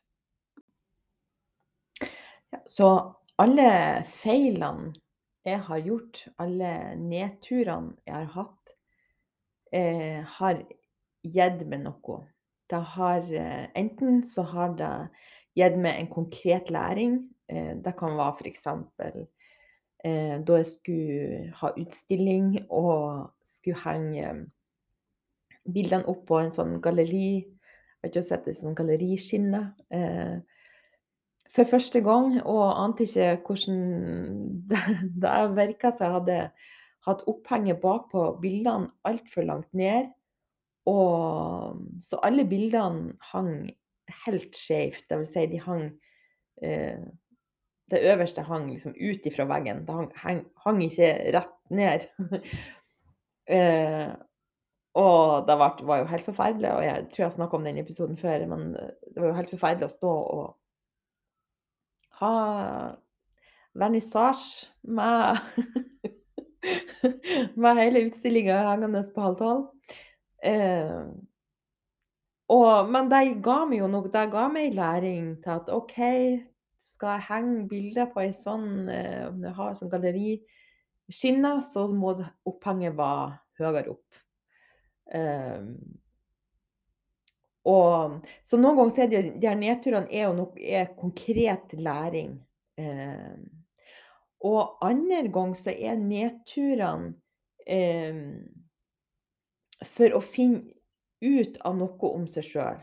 Ja, 2.51 2.59
så 2.67 2.87
alle 3.41 3.69
feilene 4.11 4.91
jeg 5.47 5.61
har 5.65 5.81
gjort, 5.81 6.25
alle 6.41 6.71
nedturene 6.99 7.95
jeg 8.05 8.13
har 8.13 8.33
hatt, 8.35 8.73
eh, 9.73 10.21
har 10.37 10.61
gitt 11.23 11.63
meg 11.69 11.85
noe. 11.87 12.19
Det 12.69 12.81
har 12.95 13.25
eh, 13.33 13.67
Enten 13.75 14.21
så 14.27 14.45
har 14.51 14.75
det 14.77 14.91
gitt 15.57 15.77
meg 15.81 15.97
en 15.97 16.11
konkret 16.11 16.69
læring. 16.69 17.17
Eh, 17.49 17.73
det 17.81 17.95
kan 17.97 18.17
være 18.19 18.37
f.eks. 18.37 18.67
Eh, 20.03 20.37
da 20.41 20.57
jeg 20.57 20.65
skulle 20.65 21.51
ha 21.59 21.69
utstilling 21.77 22.55
og 22.73 23.29
skulle 23.45 23.81
henge 23.83 24.31
bildene 25.69 26.07
opp 26.09 26.23
på 26.29 26.39
en 26.41 26.53
sånn 26.53 26.79
galleri. 26.81 27.43
Jeg 27.43 28.01
har 28.01 28.09
ikke 28.09 28.23
sett 28.25 28.47
det 28.49 28.55
sånn 28.57 28.77
galleriskinne. 28.77 29.61
Eh, 29.93 30.39
for 31.51 31.67
første 31.67 31.99
gang, 32.01 32.39
og 32.47 32.63
ante 32.79 33.05
ikke 33.05 33.35
hvordan 33.45 33.81
det, 34.71 34.81
det 35.21 35.35
virka. 35.59 35.91
Så 35.93 36.07
jeg 36.07 36.17
hadde 36.17 36.39
hatt 37.05 37.23
opphenget 37.29 37.81
bakpå 37.83 38.31
bildene 38.41 38.89
altfor 39.07 39.45
langt 39.45 39.69
ned. 39.77 40.09
Og, 40.89 41.77
så 42.01 42.17
alle 42.25 42.47
bildene 42.49 43.13
hang 43.31 43.69
helt 44.25 44.57
skjevt. 44.57 45.05
Dvs. 45.11 45.33
si, 45.35 45.45
de 45.51 45.61
hang 45.61 45.85
eh, 46.65 47.03
Det 47.91 48.01
øverste 48.13 48.45
hang 48.47 48.69
liksom 48.71 48.95
ut 48.95 49.25
ifra 49.27 49.45
veggen. 49.49 49.83
Det 49.87 49.95
hang, 49.95 50.11
hang, 50.15 50.41
hang 50.65 50.83
ikke 50.85 51.11
rett 51.35 51.55
ned. 51.69 52.07
eh, 53.57 54.09
og 55.01 55.47
det 55.47 55.57
var, 55.59 55.77
var, 55.87 56.01
jo 56.01 56.09
helt 56.11 56.25
forferdelig, 56.27 56.71
og 56.71 56.83
jeg 56.83 57.05
tror 57.11 57.23
jeg 57.23 57.35
snakka 57.37 57.57
om 57.57 57.67
den 57.67 57.77
episoden 57.79 58.17
før, 58.19 58.43
men 58.51 58.73
det 58.73 59.15
var 59.15 59.29
jo 59.29 59.37
helt 59.37 59.53
forferdelig 59.53 59.87
å 59.87 59.93
stå 59.93 60.15
og 60.35 60.49
ha 62.21 62.33
vernissasje 63.79 64.67
med 64.83 65.39
med 67.55 67.79
hele 67.79 68.05
utstillinga 68.07 68.59
hengende 68.67 69.01
på 69.15 69.23
halv 69.25 69.37
tolv. 69.39 69.67
Eh, 70.43 71.03
men 72.91 73.09
det 73.11 73.21
ga 73.45 73.61
meg 73.65 73.79
jo 73.79 73.87
noe, 73.87 74.11
det 74.11 74.25
ga 74.33 74.47
meg 74.51 74.75
læring 74.75 75.37
til 75.43 75.53
at 75.55 75.69
OK, 75.71 75.97
skal 76.81 77.15
jeg 77.15 77.27
henge 77.29 77.67
bilder 77.69 78.09
på 78.11 78.23
ei 78.23 78.31
sånn 78.35 78.89
eh, 78.89 79.27
Om 79.29 79.43
jeg 79.45 79.55
har 79.57 79.77
sånn 79.77 79.91
galleriskinne, 79.91 81.55
så 81.69 81.85
må 81.93 82.15
opphenget 82.49 82.97
være 82.97 83.27
høyere 83.61 83.93
opp. 83.93 84.21
Um, 85.11 85.75
og, 87.67 88.21
så 88.45 88.57
noen 88.57 88.79
ganger 88.79 89.03
er 89.03 89.09
det, 89.11 89.23
de 89.41 89.49
her 89.49 89.59
nedturene 89.59 90.09
er 90.09 90.25
jo 90.25 90.35
noe, 90.39 90.53
er 90.57 90.93
konkret 90.97 91.75
læring. 91.77 92.39
Um, 92.81 93.43
og 94.47 94.81
andre 94.81 95.27
ganger 95.29 95.59
så 95.61 95.73
er 95.75 95.99
nedturene 96.01 97.13
um, 97.69 98.23
for 99.85 100.17
å 100.17 100.23
finne 100.25 100.73
ut 101.21 101.59
av 101.61 101.77
noe 101.77 102.09
om 102.09 102.25
seg 102.29 102.47
sjøl. 102.47 102.81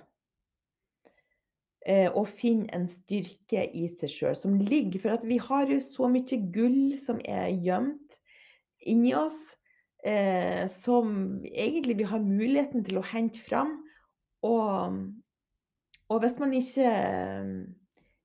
Eh, 1.89 2.09
og 2.13 2.29
finne 2.29 2.69
en 2.77 2.85
styrke 2.91 3.63
i 3.73 3.87
seg 3.89 4.11
sjøl 4.13 4.35
som 4.37 4.59
ligger 4.61 5.01
For 5.01 5.15
at 5.15 5.23
vi 5.25 5.39
har 5.41 5.71
jo 5.71 5.79
så 5.81 6.11
mye 6.13 6.41
gull 6.53 6.99
som 7.01 7.23
er 7.25 7.49
gjemt 7.65 8.19
inni 8.89 9.15
oss, 9.17 9.39
eh, 10.05 10.69
som 10.69 11.41
egentlig 11.49 11.99
vi 11.99 12.09
har 12.11 12.21
muligheten 12.25 12.85
til 12.85 13.01
å 13.01 13.07
hente 13.09 13.41
fram. 13.43 13.73
Og, 14.47 14.99
og 16.09 16.23
hvis 16.23 16.37
man 16.41 16.53
ikke 16.57 16.93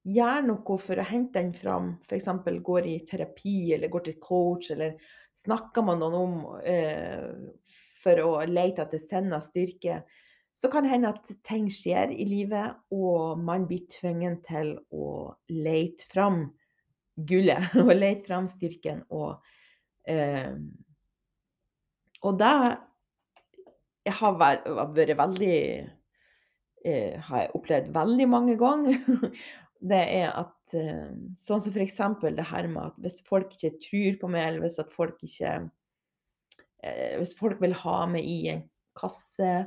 gjør 0.04 0.46
noe 0.46 0.78
for 0.84 1.00
å 1.00 1.08
hente 1.08 1.40
den 1.40 1.56
fram, 1.58 1.96
f.eks. 2.06 2.30
går 2.68 2.92
i 2.92 2.98
terapi 3.08 3.74
eller 3.76 3.92
går 3.92 4.08
til 4.10 4.20
coach, 4.24 4.70
eller 4.76 5.00
snakker 5.40 5.88
man 5.88 6.04
noen 6.04 6.20
om 6.20 6.36
eh, 6.68 7.32
for 8.04 8.24
å 8.28 8.36
lete 8.48 8.86
etter 8.86 9.02
sinna 9.02 9.40
styrke, 9.44 10.04
så 10.54 10.70
kan 10.70 10.86
det 10.86 10.94
hende 10.94 11.10
at 11.10 11.32
ting 11.46 11.66
skjer 11.74 12.14
i 12.14 12.26
livet, 12.30 12.76
og 12.94 13.40
man 13.42 13.66
blir 13.68 13.88
tvunget 13.90 14.44
til 14.48 14.76
å 14.94 15.34
lete 15.50 16.06
fram 16.12 16.46
gullet. 17.18 17.74
Og 17.84 17.94
lete 17.96 18.28
fram 18.28 18.48
styrken. 18.50 19.04
Og, 19.14 19.42
eh, 20.10 20.54
og 22.24 22.40
det 22.40 22.54
jeg 24.04 24.16
har 24.20 24.40
vært, 24.40 24.66
vært 24.68 25.18
veldig 25.20 25.58
eh, 26.86 27.20
Har 27.28 27.44
jeg 27.44 27.54
opplevd 27.56 27.94
veldig 27.96 28.28
mange 28.30 28.58
ganger. 28.60 28.98
det 29.94 30.02
er 30.02 30.34
at 30.42 30.76
eh, 30.78 31.14
Sånn 31.44 31.64
som 31.64 31.72
f.eks. 31.76 32.02
det 32.24 32.50
her 32.50 32.68
med 32.72 32.84
at 32.90 33.00
hvis 33.04 33.22
folk 33.28 33.56
ikke 33.56 33.78
tror 33.86 34.20
på 34.22 34.34
meg, 34.34 34.48
eller 34.48 34.66
hvis 34.66 34.82
folk 34.96 35.24
ikke 35.24 35.56
eh, 36.84 37.16
Hvis 37.22 37.36
folk 37.40 37.64
vil 37.64 37.76
ha 37.84 37.98
meg 38.12 38.28
i 38.28 38.40
en 38.54 38.68
kasse, 39.00 39.64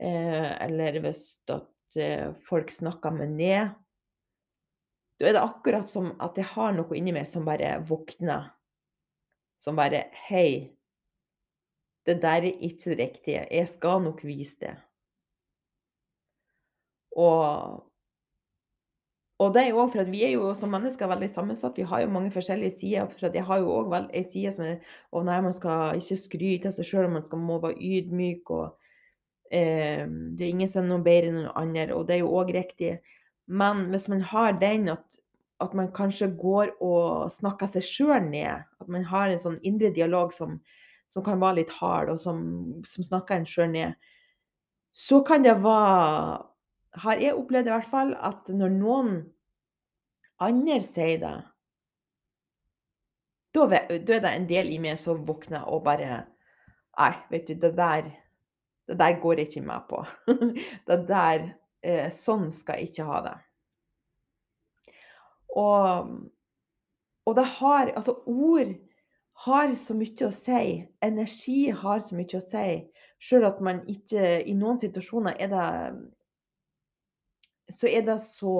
eller 0.00 1.00
hvis 1.04 1.24
at 1.52 1.98
folk 2.46 2.70
snakker 2.72 3.12
meg 3.12 3.32
ned 3.34 3.72
Da 5.20 5.28
er 5.28 5.34
det 5.36 5.42
akkurat 5.42 5.84
som 5.84 6.14
at 6.22 6.38
jeg 6.40 6.48
har 6.54 6.72
noe 6.72 6.96
inni 6.96 7.12
meg 7.12 7.26
som 7.28 7.44
bare 7.44 7.74
våkner. 7.84 8.46
Som 9.60 9.76
bare 9.76 10.06
Hei, 10.28 10.72
det 12.08 12.22
der 12.22 12.46
er 12.48 12.64
ikke 12.64 12.94
det 12.94 12.98
riktige. 12.98 13.44
Jeg 13.50 13.68
skal 13.68 14.00
nok 14.02 14.24
vise 14.24 14.56
det. 14.62 14.74
Og 17.16 17.86
og 19.40 19.54
det 19.54 19.62
er 19.62 19.68
jo 19.70 19.78
òg 19.80 19.94
for 19.94 20.02
at 20.02 20.10
vi 20.12 20.18
er 20.26 20.34
jo 20.34 20.50
som 20.52 20.68
mennesker 20.68 21.08
veldig 21.08 21.28
sammensatt. 21.32 21.78
Vi 21.80 21.86
har 21.88 22.02
jo 22.02 22.10
mange 22.12 22.30
forskjellige 22.30 22.74
sider. 22.74 23.06
For 23.08 23.32
jeg 23.32 23.44
har 23.48 23.62
jo 23.62 23.70
òg 23.72 23.94
ei 24.12 24.20
side 24.22 24.52
som 24.52 24.66
er 24.68 24.82
å 25.16 25.22
nei, 25.24 25.38
man 25.40 25.54
skal 25.56 25.96
ikke 25.96 26.18
skryte 26.20 26.68
av 26.68 26.76
seg 26.76 26.88
sjøl, 26.90 27.08
man 27.08 27.24
skal, 27.24 27.40
må 27.40 27.56
være 27.62 27.80
ydmyk. 27.80 28.50
og 28.50 28.76
eh, 29.50 30.04
Det 30.06 30.44
er 30.44 30.50
ingen 30.50 30.68
som 30.68 30.84
er 30.84 30.90
noe 30.92 31.04
bedre 31.04 31.30
enn 31.30 31.40
noen 31.42 31.56
andre, 31.58 31.88
og 31.94 32.06
det 32.08 32.16
er 32.16 32.22
jo 32.24 32.34
òg 32.40 32.52
riktig. 32.56 32.98
Men 33.46 33.88
hvis 33.90 34.08
man 34.08 34.22
har 34.22 34.58
den 34.60 34.88
at, 34.92 35.18
at 35.60 35.74
man 35.74 35.90
kanskje 35.92 36.30
går 36.38 36.76
og 36.80 37.32
snakker 37.34 37.70
seg 37.70 37.86
sjøl 37.86 38.22
ned, 38.28 38.62
at 38.80 38.88
man 38.88 39.04
har 39.04 39.30
en 39.30 39.42
sånn 39.42 39.58
indre 39.66 39.90
dialog 39.94 40.32
som, 40.32 40.60
som 41.10 41.24
kan 41.26 41.40
være 41.42 41.62
litt 41.62 41.74
hard, 41.80 42.12
og 42.14 42.20
som, 42.22 42.40
som 42.86 43.06
snakker 43.06 43.40
en 43.40 43.48
sjøl 43.48 43.72
ned, 43.74 43.98
så 44.94 45.20
kan 45.26 45.44
det 45.46 45.58
være 45.62 46.46
har 46.98 47.20
jeg 47.22 47.36
opplevd 47.38 47.68
i 47.68 47.70
hvert 47.70 47.90
fall 47.90 48.14
at 48.18 48.48
når 48.50 48.72
noen 48.74 49.12
andre 50.42 50.80
sier 50.82 51.20
det, 51.22 51.36
da, 53.54 53.66
er 53.78 54.02
det 54.06 54.30
en 54.30 54.48
del 54.50 54.70
i 54.74 54.78
meg 54.82 54.98
som 54.98 55.24
våkner 55.26 55.66
og 55.70 55.84
bare 55.86 56.26
Nei, 57.00 57.14
vet 57.30 57.46
du, 57.48 57.54
det 57.56 57.70
der, 57.78 58.10
det 58.90 58.98
der 58.98 59.20
går 59.22 59.38
jeg 59.38 59.46
ikke 59.48 59.60
med 59.62 59.86
på. 59.88 60.02
det 60.88 60.98
der 61.08 61.44
eh, 61.86 62.08
Sånn 62.10 62.48
skal 62.50 62.80
jeg 62.80 62.90
ikke 62.90 63.06
ha 63.06 63.20
det. 63.28 63.34
Og, 65.54 66.14
og 67.26 67.36
det 67.38 67.44
har 67.58 67.92
Altså, 67.94 68.16
ord 68.26 68.72
har 69.46 69.74
så 69.78 69.94
mye 69.94 70.26
å 70.26 70.32
si. 70.34 70.64
Energi 71.02 71.60
har 71.70 72.02
så 72.02 72.18
mye 72.18 72.40
å 72.40 72.42
si. 72.42 72.70
Sjøl 73.22 73.46
at 73.46 73.60
man 73.62 73.84
ikke 73.90 74.40
I 74.42 74.56
noen 74.58 74.80
situasjoner 74.80 75.38
er 75.38 75.52
det 75.52 75.68
Så 77.70 77.86
er 77.90 78.02
det 78.08 78.18
så 78.24 78.56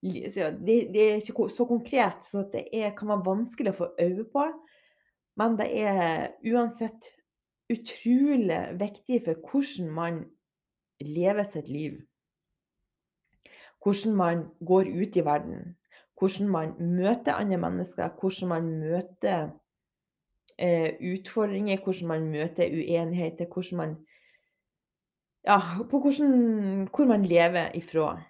det, 0.00 0.76
det 0.94 1.00
er 1.00 1.18
ikke 1.20 1.44
så 1.52 1.66
konkret, 1.68 2.22
så 2.24 2.46
det 2.48 2.62
er, 2.72 2.94
kan 2.96 3.10
være 3.10 3.24
vanskelig 3.26 3.74
å 3.74 3.76
få 3.82 3.88
øye 4.00 4.24
på. 4.32 4.46
Men 5.36 5.58
det 5.58 5.66
er 5.76 6.30
uansett 6.48 7.10
utrolig 7.70 8.60
viktig 8.80 9.22
for 9.24 9.50
hvordan 9.50 9.90
man 9.90 10.24
lever 11.00 11.44
sitt 11.52 11.68
liv. 11.68 12.00
Hvordan 13.82 14.14
man 14.16 14.44
går 14.66 14.90
ut 15.02 15.16
i 15.16 15.24
verden. 15.24 15.76
Hvordan 16.18 16.48
man 16.48 16.74
møter 16.78 17.34
andre 17.34 17.58
mennesker. 17.58 18.08
Hvordan 18.20 18.48
man 18.48 18.70
møter 18.80 19.50
eh, 20.58 20.94
utfordringer. 21.12 21.78
Hvordan 21.84 22.08
man 22.08 22.30
møter 22.30 22.68
uenigheter. 22.68 23.46
Hvordan 23.46 23.76
man 23.76 23.96
Ja, 25.44 25.58
på 25.90 25.98
hvordan, 25.98 26.88
hvor 26.96 27.04
man 27.04 27.24
lever 27.24 27.70
ifra. 27.74 28.22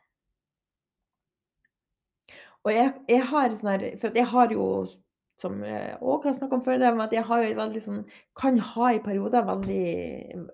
Og 2.62 2.74
jeg, 2.74 2.92
jeg 3.09 3.24
har 3.26 3.57
sånn 3.57 3.70
her 3.72 3.85
For 4.00 4.14
jeg 4.14 4.29
har 4.31 4.53
jo 4.55 4.66
som 5.40 5.62
jeg 5.64 5.96
òg 6.00 6.26
har 6.29 6.37
snakka 6.37 6.59
om 6.59 6.64
før, 6.64 6.85
at 7.03 7.14
jeg 7.16 7.24
har 7.26 7.44
jo 7.44 7.55
veldig 7.59 7.83
sånn 7.85 8.03
Kan 8.38 8.59
ha 8.72 8.90
i 8.92 9.00
perioder 9.05 9.46
veldig 9.48 9.85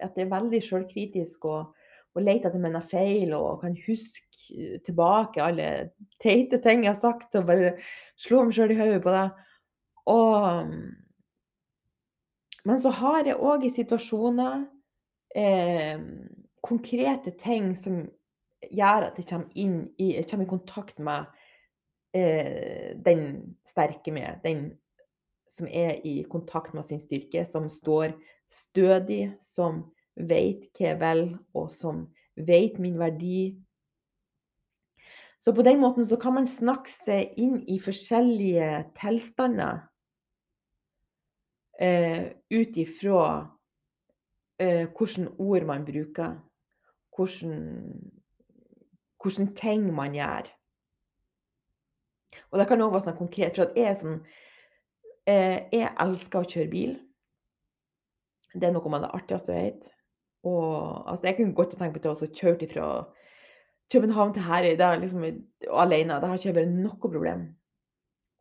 At 0.05 0.15
det 0.17 0.27
er 0.27 0.33
veldig 0.33 0.61
sjølkritisk 0.63 1.49
og, 1.51 1.73
og 2.15 2.23
leter 2.23 2.51
etter 2.51 2.63
mine 2.63 2.83
feil 2.87 3.35
og 3.37 3.61
kan 3.65 3.77
huske 3.87 4.79
tilbake 4.87 5.43
alle 5.43 5.91
teite 6.23 6.61
ting 6.63 6.85
jeg 6.85 6.93
har 6.93 7.01
sagt, 7.01 7.35
og 7.35 7.49
bare 7.49 7.73
slå 8.15 8.45
meg 8.47 8.55
sjøl 8.55 8.73
i 8.73 8.79
hodet 8.79 9.03
på 9.03 9.15
det. 9.15 9.27
Og 10.07 10.71
Men 12.67 12.81
så 12.83 12.91
har 12.95 13.27
jeg 13.27 13.39
òg 13.39 13.67
i 13.67 13.75
situasjoner 13.75 14.65
eh, 15.35 15.99
konkrete 16.63 17.35
ting 17.39 17.75
som 17.79 18.05
gjør 18.71 19.11
at 19.11 19.19
jeg 19.21 19.29
kommer, 19.29 19.51
inn 19.55 19.77
i, 19.99 20.17
jeg 20.17 20.27
kommer 20.31 20.47
i 20.47 20.51
kontakt 20.51 20.99
med 20.99 21.29
eh, 22.17 22.97
den 23.05 23.56
sterke 23.77 24.13
med, 24.13 24.41
den 24.45 24.71
som 25.49 25.67
er 25.71 26.01
i 26.05 26.27
kontakt 26.31 26.75
med 26.75 26.85
sin 26.89 27.01
styrke, 27.01 27.47
som 27.47 27.69
står 27.71 28.13
stødig, 28.51 29.37
som 29.45 29.85
vet 30.17 30.65
hva 30.75 30.87
jeg 30.89 31.01
vil, 31.01 31.39
og 31.55 31.71
som 31.71 32.07
vet 32.37 32.79
min 32.83 32.99
verdi. 32.99 33.57
Så 35.39 35.53
på 35.55 35.63
den 35.63 35.81
måten 35.81 36.07
så 36.07 36.17
kan 36.17 36.35
man 36.35 36.47
snakke 36.49 36.91
seg 36.91 37.33
inn 37.39 37.63
i 37.69 37.79
forskjellige 37.83 38.85
tilstander 38.97 39.79
eh, 41.79 42.33
ut 42.51 42.77
ifra 42.81 43.51
eh, 44.59 44.89
hvilke 44.89 45.29
ord 45.39 45.65
man 45.69 45.85
bruker, 45.87 46.41
hvilke 47.17 49.47
ting 49.61 49.95
man 49.95 50.15
gjør. 50.17 50.56
Og 52.51 52.61
det 52.61 52.69
kan 52.69 52.83
òg 52.85 52.95
være 52.95 53.09
sånn 53.09 53.19
konkret, 53.19 53.59
for 53.59 53.75
jeg 53.77 53.91
er 53.91 53.99
sånn 54.01 54.17
eh, 55.27 55.67
Jeg 55.73 55.93
elsker 56.05 56.43
å 56.43 56.49
kjøre 56.49 56.73
bil. 56.73 56.97
Det 58.57 58.69
er 58.69 58.75
noe 58.75 58.95
av 58.97 59.05
det 59.05 59.13
artigste 59.19 59.55
jeg 59.55 59.71
vet. 59.71 59.93
Og 60.47 60.65
altså, 61.11 61.27
jeg 61.29 61.39
kunne 61.39 61.57
godt 61.57 61.77
tenkt 61.77 61.99
meg 61.99 62.11
å 62.13 62.31
kjøre 62.41 62.71
fra 62.71 62.89
København 63.93 64.35
til 64.35 64.43
Herøy 64.43 64.75
er 64.75 64.99
liksom, 64.99 65.23
alene. 65.71 66.19
Det 66.21 66.29
har 66.31 66.41
ikke 66.41 66.57
vært 66.57 66.75
noe 66.75 66.99
problem. 67.03 67.47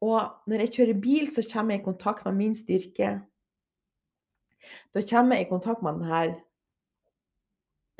Og 0.05 0.49
når 0.49 0.65
jeg 0.65 0.73
kjører 0.75 1.01
bil, 1.01 1.29
så 1.33 1.43
kommer 1.51 1.75
jeg 1.75 1.83
i 1.83 1.85
kontakt 1.85 2.25
med 2.25 2.37
min 2.39 2.55
styrke. 2.57 3.13
Da 4.93 5.03
kommer 5.05 5.37
jeg 5.37 5.45
i 5.45 5.49
kontakt 5.49 5.83
med 5.85 5.99
denne 6.01 6.21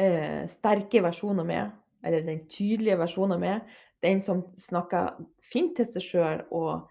eh, 0.01 0.43
sterke 0.49 1.03
versjonen 1.05 1.43
av 1.43 1.49
meg, 1.49 1.73
eller 2.05 2.25
den 2.25 2.43
tydelige 2.49 2.97
versjonen 2.99 3.37
av 3.37 3.43
meg. 3.43 3.75
Den 4.05 4.21
som 4.21 4.43
snakker 4.61 5.15
fint 5.41 5.75
til 5.77 5.87
seg 5.89 6.05
sjøl 6.05 6.45
og 6.53 6.85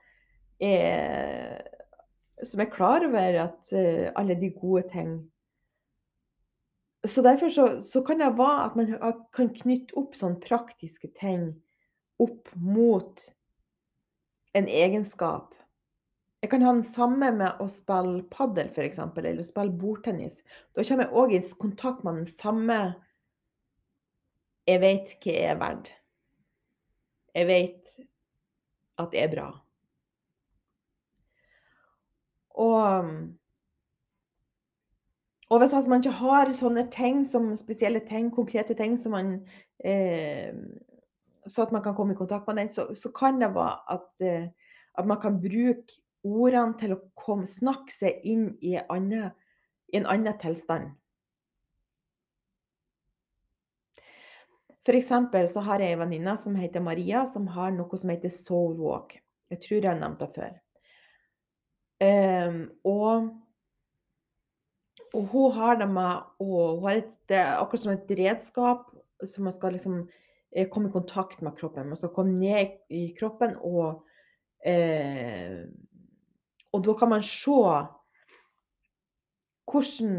er 0.62 1.62
Som 2.44 2.60
er 2.60 2.70
klar 2.70 3.04
over 3.06 3.38
at 3.44 3.70
uh, 3.72 4.10
alle 4.18 4.34
de 4.38 4.50
gode 4.50 4.82
ting 4.90 5.12
Så 7.06 7.22
derfor 7.22 7.48
så, 7.48 7.66
så 7.80 8.02
kan 8.02 8.18
det 8.18 8.32
være 8.38 8.64
at 8.64 8.76
man 8.76 8.94
kan 9.34 9.52
knytte 9.54 9.94
opp 10.00 10.16
sånne 10.18 10.42
praktiske 10.42 11.12
ting 11.20 11.52
opp 12.22 12.48
mot 12.54 13.20
en 14.54 14.68
egenskap. 14.70 15.54
Jeg 16.44 16.50
kan 16.50 16.62
ha 16.62 16.72
den 16.76 16.84
samme 16.84 17.30
med 17.32 17.60
å 17.62 17.66
spille 17.72 18.22
padel, 18.30 18.68
f.eks., 18.68 18.98
eller 19.00 19.46
spille 19.46 19.72
bordtennis. 19.80 20.42
Da 20.76 20.84
kommer 20.84 21.06
jeg 21.06 21.16
òg 21.16 21.32
i 21.32 21.40
kontakt 21.58 22.04
med 22.04 22.20
den 22.20 22.28
samme 22.28 22.78
Jeg 24.68 24.80
vet 24.80 25.14
hva 25.20 25.32
jeg 25.32 25.48
er 25.50 25.58
verdt. 25.60 25.90
Jeg 27.34 27.46
vet 27.46 27.84
at 28.98 29.10
det 29.12 29.22
er 29.22 29.30
bra. 29.32 29.48
Og, 32.54 33.04
og 35.50 35.58
hvis 35.58 35.88
man 35.88 36.00
ikke 36.00 36.18
har 36.20 36.52
sånne 36.54 36.86
ting 36.94 37.24
som 37.30 37.50
spesielle 37.58 38.04
ting, 38.06 38.30
konkrete 38.34 38.76
ting 38.78 38.94
som 39.00 39.16
man 39.16 39.32
eh, 39.84 40.54
Så 41.46 41.62
at 41.62 41.72
man 41.72 41.82
kan 41.82 41.94
komme 41.94 42.14
i 42.14 42.16
kontakt 42.16 42.46
med 42.46 42.56
den, 42.56 42.68
så, 42.68 42.94
så 42.94 43.10
kan 43.12 43.40
det 43.40 43.50
være 43.54 43.76
at, 43.92 44.20
eh, 44.20 44.46
at, 44.98 45.06
man 45.06 45.20
kan 45.20 45.40
bruke 45.40 46.00
ordene 46.24 46.78
til 46.78 46.94
å 46.94 47.02
komme, 47.14 47.46
snakke 47.46 47.92
seg 47.92 48.22
inn 48.24 48.54
i, 48.62 48.78
annen, 48.88 49.34
i 49.92 49.98
en 49.98 50.06
annen 50.08 50.38
tilstand. 50.40 50.94
F.eks. 54.84 55.08
så 55.52 55.62
har 55.64 55.80
jeg 55.80 55.94
ei 55.94 55.98
venninne 55.98 56.34
som 56.36 56.56
heter 56.60 56.82
Maria, 56.84 57.24
som 57.26 57.46
har 57.54 57.72
noe 57.72 57.96
som 57.96 58.10
heter 58.12 58.32
Soul 58.32 58.76
Walk. 58.76 59.16
Jeg 59.48 59.62
tror 59.62 59.78
jeg 59.78 59.88
har 59.88 60.00
nevnt 60.00 60.20
det 60.20 60.28
før. 60.34 60.52
Um, 62.04 62.58
og, 62.84 63.30
og, 65.14 65.22
hun 65.32 65.54
har 65.56 65.78
det 65.80 65.88
med 65.88 66.42
å 66.42 66.58
hun 66.74 66.84
har 66.84 67.00
et, 67.00 67.16
akkurat 67.32 67.84
som 67.84 67.94
et 67.94 68.12
redskap 68.18 68.90
som 69.24 69.46
man 69.46 69.54
skal 69.54 69.72
liksom 69.72 70.02
eh, 70.52 70.68
komme 70.68 70.90
i 70.90 70.92
kontakt 70.92 71.40
med 71.40 71.56
kroppen. 71.56 71.88
Man 71.88 71.96
skal 71.96 72.12
komme 72.12 72.36
ned 72.36 72.76
i 72.92 73.06
kroppen, 73.16 73.56
og, 73.64 74.04
eh, 74.66 75.64
og 76.74 76.84
da 76.84 76.96
kan 76.98 77.14
man 77.14 77.24
se 77.24 77.60
hvordan 79.70 80.16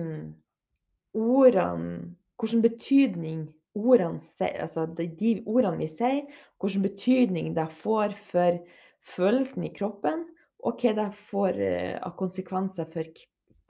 ordene 1.14 2.16
Hvilken 2.36 2.60
betydning 2.66 3.44
ordene, 3.76 4.22
altså 4.62 4.86
de 4.96 5.36
ordene 5.46 5.84
vi 5.84 5.90
sier, 5.92 6.24
hvilken 6.62 6.86
betydning 6.86 7.54
det 7.58 7.68
får 7.82 8.16
for 8.32 8.60
følelsen 9.16 9.68
i 9.68 9.74
kroppen, 9.76 10.26
og 10.66 10.82
hva 10.82 10.94
det 10.98 11.10
får 11.30 11.60
eh, 11.62 11.96
av 12.02 12.16
konsekvenser 12.18 12.88
for 12.94 13.06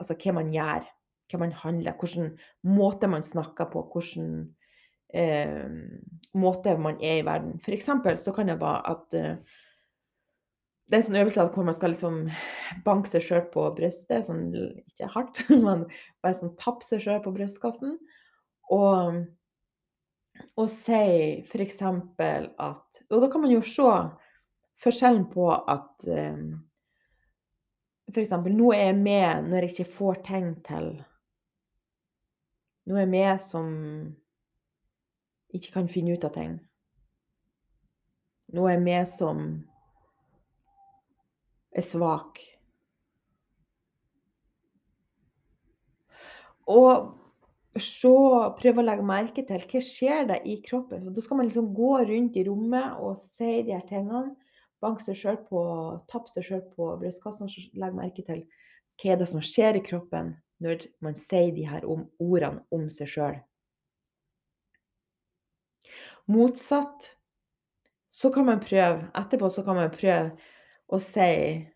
altså, 0.00 0.16
hva 0.16 0.36
man 0.38 0.52
gjør, 0.54 0.86
hva 1.30 1.42
man 1.42 1.52
handler, 1.60 1.98
hvilken 2.00 2.32
måte 2.76 3.10
man 3.10 3.26
snakker 3.26 3.68
på, 3.72 3.84
hvilken 3.92 4.30
eh, 5.12 5.66
måte 6.38 6.76
man 6.80 6.98
er 7.04 7.20
i 7.20 7.26
verden. 7.26 7.58
For 7.64 7.76
eksempel 7.76 8.18
så 8.22 8.32
kan 8.36 8.48
det 8.48 8.60
være 8.62 8.82
at 8.94 9.18
eh, 9.18 9.62
det 10.86 10.94
er 10.94 11.00
en 11.02 11.06
sånn 11.08 11.18
øvelse 11.18 11.44
hvor 11.50 11.66
man 11.66 11.74
skal 11.74 11.92
liksom 11.92 12.18
banke 12.86 13.10
seg 13.10 13.24
sjøl 13.26 13.46
på 13.50 13.64
brystet, 13.74 14.28
sånn 14.28 14.44
ikke 14.54 15.10
hardt, 15.16 15.42
men 15.66 15.88
bare 16.22 16.38
sånn 16.38 16.54
tappe 16.60 16.86
seg 16.86 17.02
sjøl 17.02 17.18
på 17.24 17.34
brystkassen. 17.34 17.96
Og 18.72 19.26
og 20.56 20.70
si 20.72 21.42
f.eks. 21.44 21.82
at 21.82 23.02
Og 23.10 23.20
da 23.22 23.28
kan 23.30 23.42
man 23.42 23.52
jo 23.52 23.62
se 23.64 23.90
forskjellen 24.82 25.26
på 25.32 25.50
at 25.52 26.06
um, 26.08 26.54
F.eks. 28.12 28.30
nå 28.30 28.70
er 28.72 28.84
jeg 28.90 28.98
med 29.00 29.48
når 29.50 29.66
jeg 29.66 29.72
ikke 29.72 29.92
får 29.98 30.20
ting 30.26 30.52
til. 30.66 30.92
Nå 32.86 32.94
er 32.94 33.02
jeg 33.02 33.10
med 33.10 33.42
som 33.42 33.70
ikke 35.56 35.72
kan 35.74 35.88
finne 35.90 36.14
ut 36.14 36.24
av 36.24 36.34
ting. 36.36 36.58
Nå 38.54 38.66
er 38.66 38.76
jeg 38.76 38.84
med 38.86 39.08
som 39.10 39.40
er 41.74 41.84
svak. 41.84 42.38
Og 46.66 47.10
se, 47.82 48.12
prøve 48.58 48.82
å 48.82 48.84
legge 48.86 49.06
merke 49.06 49.44
til 49.46 49.62
hva 49.70 49.82
skjer 49.84 50.28
det 50.30 50.40
i 50.48 50.58
kroppen. 50.64 51.08
Da 51.14 51.24
skal 51.24 51.40
man 51.40 51.48
liksom 51.48 51.72
gå 51.76 51.92
rundt 52.08 52.36
i 52.38 52.44
rommet 52.48 53.00
og 53.02 53.18
si 53.20 53.62
de 53.66 53.74
her 53.74 53.84
tingene. 53.88 54.34
Banke 54.84 55.04
seg 55.06 55.16
sjøl 55.18 55.38
på, 55.48 55.60
tappe 56.10 56.30
seg 56.30 56.44
sjøl 56.46 56.64
på 56.76 56.90
brystkassen 57.00 57.48
legge 57.80 57.96
merke 57.96 58.24
til 58.26 58.42
hva 59.00 59.12
er 59.12 59.20
det 59.20 59.28
som 59.30 59.44
skjer 59.44 59.78
i 59.78 59.84
kroppen 59.84 60.34
når 60.64 60.86
man 61.04 61.16
sier 61.18 61.52
de 61.52 61.66
her 61.68 61.84
om, 61.88 62.06
ordene 62.22 62.64
om 62.72 62.86
seg 62.92 63.10
sjøl. 63.12 63.38
Motsatt 66.32 67.12
så 68.10 68.32
kan 68.34 68.48
man 68.48 68.62
prøve 68.64 69.10
Etterpå 69.14 69.50
så 69.52 69.62
kan 69.66 69.76
man 69.78 69.92
prøve 69.94 70.32
å 70.88 70.98
si 71.02 71.20
er 71.20 71.66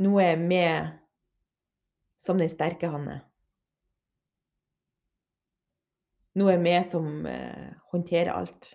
jeg 0.00 0.38
med 0.40 0.94
som 2.18 2.40
den 2.40 2.50
sterke 2.50 2.88
Hanne. 2.90 3.20
Nå 6.34 6.48
er 6.50 6.58
vi 6.62 6.74
som 6.90 7.26
eh, 7.30 7.74
håndterer 7.92 8.32
alt. 8.34 8.72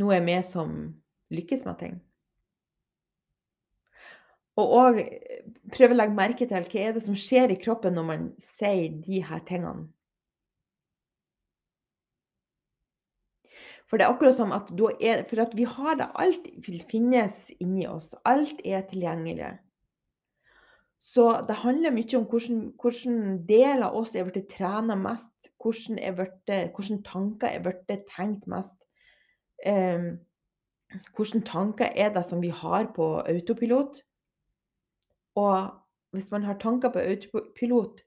Nå 0.00 0.10
er 0.10 0.24
vi 0.26 0.40
som 0.42 0.74
lykkes 1.34 1.62
med 1.68 1.78
ting. 1.78 2.00
Og 4.58 4.74
òg 4.78 5.00
eh, 5.02 5.42
prøve 5.74 5.94
å 5.94 5.98
legge 5.98 6.18
merke 6.18 6.48
til 6.50 6.66
hva 6.66 6.82
er 6.82 6.96
det 6.96 7.02
som 7.06 7.18
skjer 7.18 7.54
i 7.54 7.60
kroppen 7.62 7.94
når 7.94 8.08
man 8.10 8.30
sier 8.42 8.90
de 9.06 9.22
her 9.26 9.42
tingene. 9.46 9.88
For 13.84 14.00
det 14.00 14.06
er 14.08 14.14
akkurat 14.14 14.34
som 14.34 14.50
at, 14.56 14.70
er, 14.98 15.20
at 15.22 15.52
vi 15.54 15.66
har 15.68 15.98
det 16.00 16.08
Alt 16.18 16.46
finnes 16.90 17.50
inni 17.62 17.84
oss. 17.86 18.14
Alt 18.26 18.62
er 18.66 18.82
tilgjengelig. 18.88 19.52
Så 21.04 21.24
det 21.48 21.58
handler 21.60 21.92
mye 21.92 22.16
om 22.16 22.24
hvordan, 22.30 22.60
hvordan 22.80 23.18
del 23.48 23.82
av 23.84 23.96
oss 23.98 24.14
er 24.16 24.24
blitt 24.24 24.48
trena 24.54 24.96
mest. 24.96 25.50
Hvordan, 25.60 26.00
blitt, 26.16 26.54
hvordan 26.72 27.02
tanker 27.04 27.50
er 27.50 27.60
blitt 27.66 28.06
tenkt 28.08 28.48
mest. 28.48 28.78
Um, 29.68 30.14
hvilke 31.16 31.42
tanker 31.44 31.92
er 31.92 32.14
det 32.14 32.24
som 32.24 32.40
vi 32.40 32.48
har 32.48 32.88
på 32.96 33.10
autopilot? 33.20 34.00
Og 35.36 35.70
hvis 36.16 36.30
man 36.30 36.48
har 36.48 36.58
tanker 36.62 36.92
på 36.94 37.02
autopilot 37.02 38.00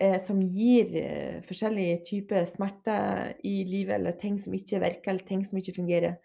eh, 0.00 0.18
som 0.20 0.40
gir 0.42 0.94
eh, 0.98 1.42
forskjellige 1.46 2.04
typer 2.10 2.46
smerter 2.48 3.34
i 3.44 3.62
livet, 3.68 4.00
eller 4.00 4.18
ting 4.18 4.40
som 4.40 4.54
ikke 4.56 4.80
virker, 4.80 5.12
eller 5.12 5.28
ting 5.28 5.44
som 5.46 5.58
ikke 5.58 5.76
fungerer, 5.76 6.16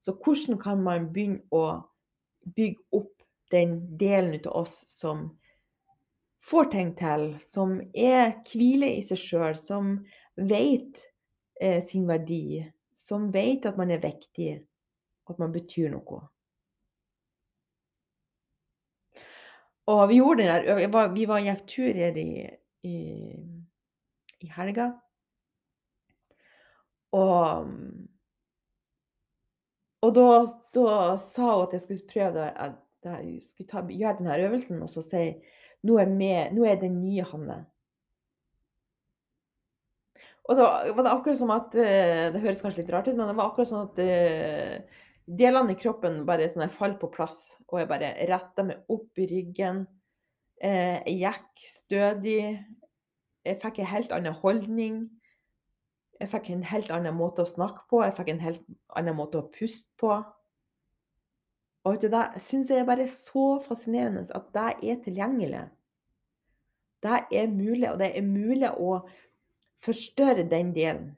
så 0.00 0.14
hvordan 0.14 0.60
kan 0.62 0.82
man 0.82 1.10
begynne 1.12 1.42
å 1.50 1.82
bygge 2.56 2.80
opp 2.94 3.12
den 3.52 3.98
delen 3.98 4.38
av 4.46 4.62
oss 4.62 4.78
som 4.88 5.34
får 6.46 6.70
ting 6.72 6.94
til, 6.98 7.26
som 7.42 7.78
er 7.94 8.36
hvile 8.46 8.92
i 8.98 9.02
seg 9.06 9.18
sjøl, 9.18 9.56
som 9.58 9.96
vet 10.36 11.02
eh, 11.60 11.82
sin 11.88 12.06
verdi, 12.08 12.62
som 12.94 13.30
vet 13.34 13.66
at 13.66 13.78
man 13.80 13.90
er 13.90 14.02
viktig, 14.04 14.52
at 15.26 15.42
man 15.42 15.54
betyr 15.54 15.90
noe. 15.94 16.22
Og 19.86 20.08
vi 20.10 20.18
gjorde 20.18 20.42
den 20.42 20.66
der 20.66 21.10
Vi 21.14 21.26
var 21.30 21.42
gikk 21.44 21.66
tur 21.70 21.94
her 21.94 22.16
i, 22.18 22.30
i, 22.82 22.96
i 24.42 24.48
helga. 24.50 24.88
Og, 27.14 27.68
og 30.02 30.16
da, 30.16 30.26
da, 30.74 30.88
sa 31.22 31.52
hun 31.52 31.68
at 31.68 31.76
jeg 31.76 31.84
skulle 31.84 32.10
prøve 32.10 32.48
at 32.50 32.82
jeg 33.06 33.38
skulle 33.46 33.70
ta, 33.70 33.84
gjøre 33.86 34.18
denne 34.18 34.40
øvelsen 34.42 34.82
og 34.82 34.90
så 34.90 35.04
si 35.06 35.28
nå 35.86 35.98
er, 36.00 36.10
med, 36.10 36.54
nå 36.56 36.64
er 36.66 36.78
den 36.80 37.00
nye 37.02 37.24
Hanne. 37.26 37.64
Og 40.46 40.54
da 40.58 40.66
var 40.94 41.02
det 41.02 41.12
akkurat 41.12 41.40
som 41.40 41.50
at 41.54 41.74
eh, 41.74 42.28
Det 42.34 42.42
høres 42.42 42.62
kanskje 42.62 42.84
litt 42.84 42.92
rart 42.94 43.08
ut, 43.10 43.16
men 43.16 43.26
det 43.26 43.34
var 43.34 43.50
akkurat 43.50 43.70
sånn 43.70 43.88
at 43.88 43.98
uh, 43.98 45.02
delene 45.26 45.74
i 45.74 45.80
kroppen 45.80 46.20
bare 46.28 46.46
sånn 46.52 46.70
faller 46.70 47.00
på 47.00 47.10
plass. 47.14 47.48
Og 47.66 47.80
jeg 47.80 47.90
bare 47.90 48.12
retter 48.30 48.68
meg 48.68 48.94
opp 48.94 49.18
i 49.18 49.28
ryggen. 49.30 49.84
Uh, 50.62 51.02
jeg 51.08 51.18
gikk 51.24 51.66
stødig. 51.72 52.40
Jeg 53.46 53.60
fikk 53.62 53.82
en 53.82 53.90
helt 53.90 54.14
annen 54.14 54.38
holdning. 54.38 55.00
Jeg 56.20 56.30
fikk 56.32 56.52
en 56.54 56.64
helt 56.64 56.94
annen 56.94 57.18
måte 57.18 57.44
å 57.44 57.50
snakke 57.50 57.84
på. 57.90 58.04
Jeg 58.06 58.14
fikk 58.16 58.32
en 58.32 58.44
helt 58.46 58.62
annen 58.96 59.18
måte 59.18 59.42
å 59.42 59.50
puste 59.52 59.90
på. 60.00 60.14
Og 61.86 62.02
det 62.02 62.22
syns 62.42 62.70
jeg 62.70 62.82
er 62.82 62.88
bare 62.88 63.06
så 63.08 63.44
fascinerende 63.62 64.24
at 64.34 64.48
det 64.56 64.90
er 64.90 65.02
tilgjengelig. 65.04 65.66
Det 67.02 67.20
er 67.38 67.52
mulig, 67.52 67.90
og 67.92 68.00
det 68.00 68.10
er 68.18 68.26
mulig 68.26 68.70
å 68.72 68.96
forstørre 69.84 70.48
den 70.50 70.72
delen. 70.74 71.12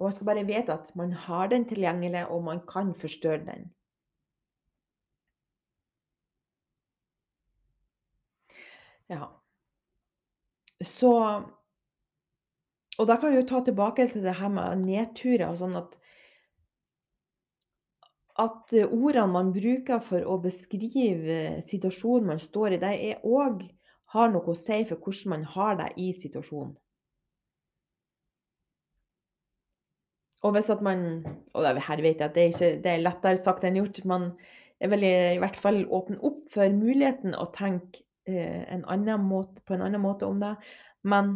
Og 0.00 0.08
jeg 0.08 0.16
skal 0.16 0.30
bare 0.30 0.46
vite 0.48 0.72
at 0.72 0.94
man 0.96 1.12
har 1.12 1.50
den 1.52 1.66
tilgjengelig, 1.68 2.24
og 2.32 2.44
man 2.46 2.62
kan 2.66 2.94
forstørre 2.96 3.44
den. 3.44 3.68
Ja. 9.10 9.26
Så 10.80 11.12
Og 12.98 13.06
da 13.08 13.16
kan 13.16 13.30
vi 13.32 13.36
jo 13.36 13.46
ta 13.48 13.60
tilbake 13.64 14.08
til 14.08 14.22
det 14.22 14.34
her 14.36 14.48
med 14.52 14.82
nedturer 14.84 15.46
og 15.48 15.56
sånn 15.56 15.76
at 15.78 15.94
at 18.38 18.72
ordene 18.86 19.26
man 19.32 19.50
bruker 19.52 20.00
for 20.04 20.24
å 20.24 20.38
beskrive 20.42 21.60
situasjonen 21.68 22.30
man 22.32 22.40
står 22.42 22.76
i, 22.76 22.82
det 22.82 22.92
er 23.10 23.26
òg 23.26 23.64
har 24.14 24.30
noe 24.32 24.52
å 24.52 24.58
si 24.58 24.80
for 24.88 24.98
hvordan 24.98 25.34
man 25.34 25.44
har 25.54 25.76
det 25.80 25.90
i 26.02 26.10
situasjonen. 26.16 26.74
Og 30.40 30.54
hvis 30.56 30.70
at 30.72 30.80
man 30.80 31.02
Og 31.52 31.66
her 31.66 32.00
vet 32.00 32.22
jeg 32.22 32.28
at 32.30 32.34
det 32.34 32.42
er, 32.42 32.54
ikke, 32.54 32.70
det 32.80 32.92
er 32.92 33.02
lettere 33.04 33.40
sagt 33.40 33.64
enn 33.66 33.76
gjort. 33.76 33.98
Man 34.08 34.30
vel 34.80 35.04
i, 35.04 35.38
hvert 35.42 35.58
fall 35.60 35.82
åpen 35.92 36.16
opp 36.24 36.46
for 36.54 36.72
muligheten 36.72 37.34
å 37.36 37.50
tenke 37.52 38.00
eh, 38.24 38.64
en 38.72 38.86
annen 38.88 39.26
måte, 39.26 39.60
på 39.66 39.76
en 39.76 39.84
annen 39.84 40.00
måte 40.00 40.24
om 40.24 40.40
det. 40.40 40.54
Men 41.04 41.34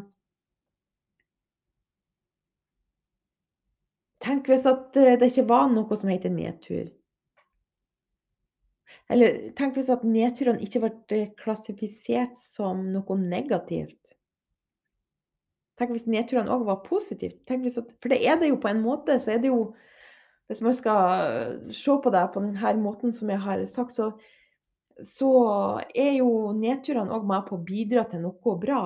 tenk 4.24 4.48
hvis 4.50 4.66
eh, 4.66 5.16
det 5.20 5.30
ikke 5.30 5.48
var 5.48 5.70
noe 5.72 5.98
som 6.00 6.10
heter 6.12 6.32
nedtur. 6.32 6.88
Eller 9.12 9.50
tenk 9.58 9.76
hvis 9.76 9.90
at 9.92 10.04
nedturene 10.08 10.64
ikke 10.64 10.80
ble 10.86 11.22
klassifisert 11.40 12.38
som 12.40 12.86
noe 12.92 13.16
negativt. 13.20 14.14
Tenk 15.78 15.92
hvis 15.92 16.06
nedturene 16.08 16.52
òg 16.54 16.64
var 16.68 16.84
positivt. 16.86 17.42
At, 17.50 17.90
for 18.00 18.12
det 18.12 18.22
er 18.22 18.38
det 18.40 18.52
jo 18.52 18.60
på 18.62 18.70
en 18.70 18.82
måte. 18.84 19.18
Så 19.20 19.34
er 19.34 19.42
det 19.42 19.52
jo 19.52 19.74
Hvis 20.44 20.60
man 20.60 20.74
skal 20.76 21.54
se 21.72 21.92
på 22.04 22.10
det 22.12 22.20
på 22.34 22.40
denne 22.44 22.72
måten 22.76 23.14
som 23.16 23.30
jeg 23.32 23.40
har 23.40 23.62
sagt, 23.64 23.94
så, 23.96 24.10
så 25.00 25.30
er 25.96 26.18
jo 26.18 26.52
nedturene 26.52 27.16
òg 27.16 27.24
med 27.24 27.46
på 27.46 27.56
å 27.56 27.62
bidra 27.64 28.02
til 28.04 28.20
noe 28.26 28.56
bra. 28.60 28.82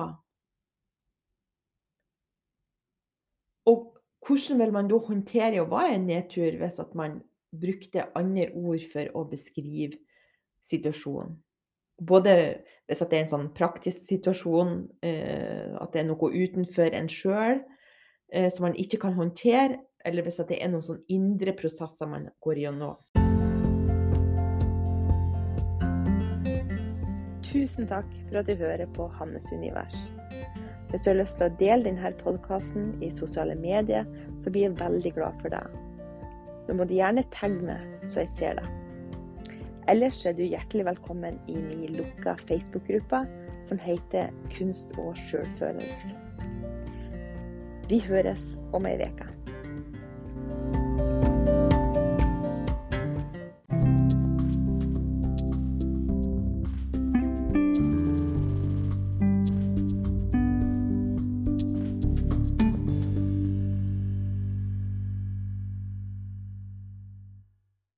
Og 3.67 3.89
hvordan 4.25 4.59
vil 4.59 4.73
man 4.75 4.89
da 4.89 4.99
håndtere 5.01 5.65
hva 5.67 5.85
er 5.87 5.97
en 5.97 6.07
nedtur 6.09 6.57
hvis 6.59 6.79
at 6.81 6.95
man 6.97 7.19
brukte 7.55 8.07
andre 8.17 8.49
ord 8.53 8.83
for 8.91 9.09
å 9.17 9.25
beskrive 9.29 9.97
situasjonen. 10.65 11.37
Både 11.99 12.33
hvis 12.87 13.01
det 13.01 13.17
er 13.17 13.23
en 13.25 13.31
sånn 13.31 13.49
praktisk 13.55 14.05
situasjon, 14.07 14.85
eh, 15.03 15.75
at 15.81 15.91
det 15.93 16.03
er 16.03 16.07
noe 16.07 16.31
utenfor 16.31 16.95
en 16.95 17.09
sjøl 17.11 17.59
eh, 18.31 18.47
som 18.53 18.69
man 18.69 18.77
ikke 18.79 19.01
kan 19.01 19.17
håndtere, 19.17 19.81
eller 20.07 20.23
hvis 20.23 20.39
det 20.47 20.61
er 20.61 20.71
noen 20.71 20.85
sånn 20.85 21.01
indre 21.11 21.55
prosesser 21.59 22.07
man 22.07 22.29
går 22.45 22.63
gjennom. 22.63 22.95
Tusen 27.49 27.89
takk 27.89 28.07
for 28.29 28.39
at 28.39 28.47
du 28.47 28.55
hører 28.55 28.87
på 28.95 29.09
Hannes 29.17 29.51
univers. 29.51 29.97
Hvis 30.89 31.03
du 31.03 31.11
har 31.11 31.19
lyst 31.19 31.37
til 31.37 31.45
å 31.45 31.55
dele 31.59 31.85
denne 31.85 32.09
podkasten 32.17 32.95
i 33.05 33.11
sosiale 33.13 33.53
medier, 33.55 34.07
så 34.41 34.49
blir 34.49 34.65
jeg 34.65 34.79
veldig 34.79 35.11
glad 35.19 35.37
for 35.43 35.53
deg. 35.53 35.75
Da 36.65 36.75
må 36.77 36.87
du 36.89 36.95
gjerne 36.97 37.23
meg, 37.61 37.85
så 38.01 38.23
jeg 38.23 38.31
ser 38.33 38.57
deg. 38.57 38.71
Ellers 39.89 40.25
er 40.25 40.33
du 40.37 40.43
hjertelig 40.43 40.85
velkommen 40.85 41.37
inn 41.49 41.69
i 41.73 41.91
lukka 41.93 42.35
Facebook-gruppa 42.49 43.23
som 43.65 43.81
heter 43.81 44.33
Kunst 44.53 44.93
og 44.97 45.17
sjølfølelse. 45.29 46.15
Vi 47.89 48.01
høres 48.05 48.53
om 48.73 48.85
ei 48.85 48.97
uke. 49.01 49.25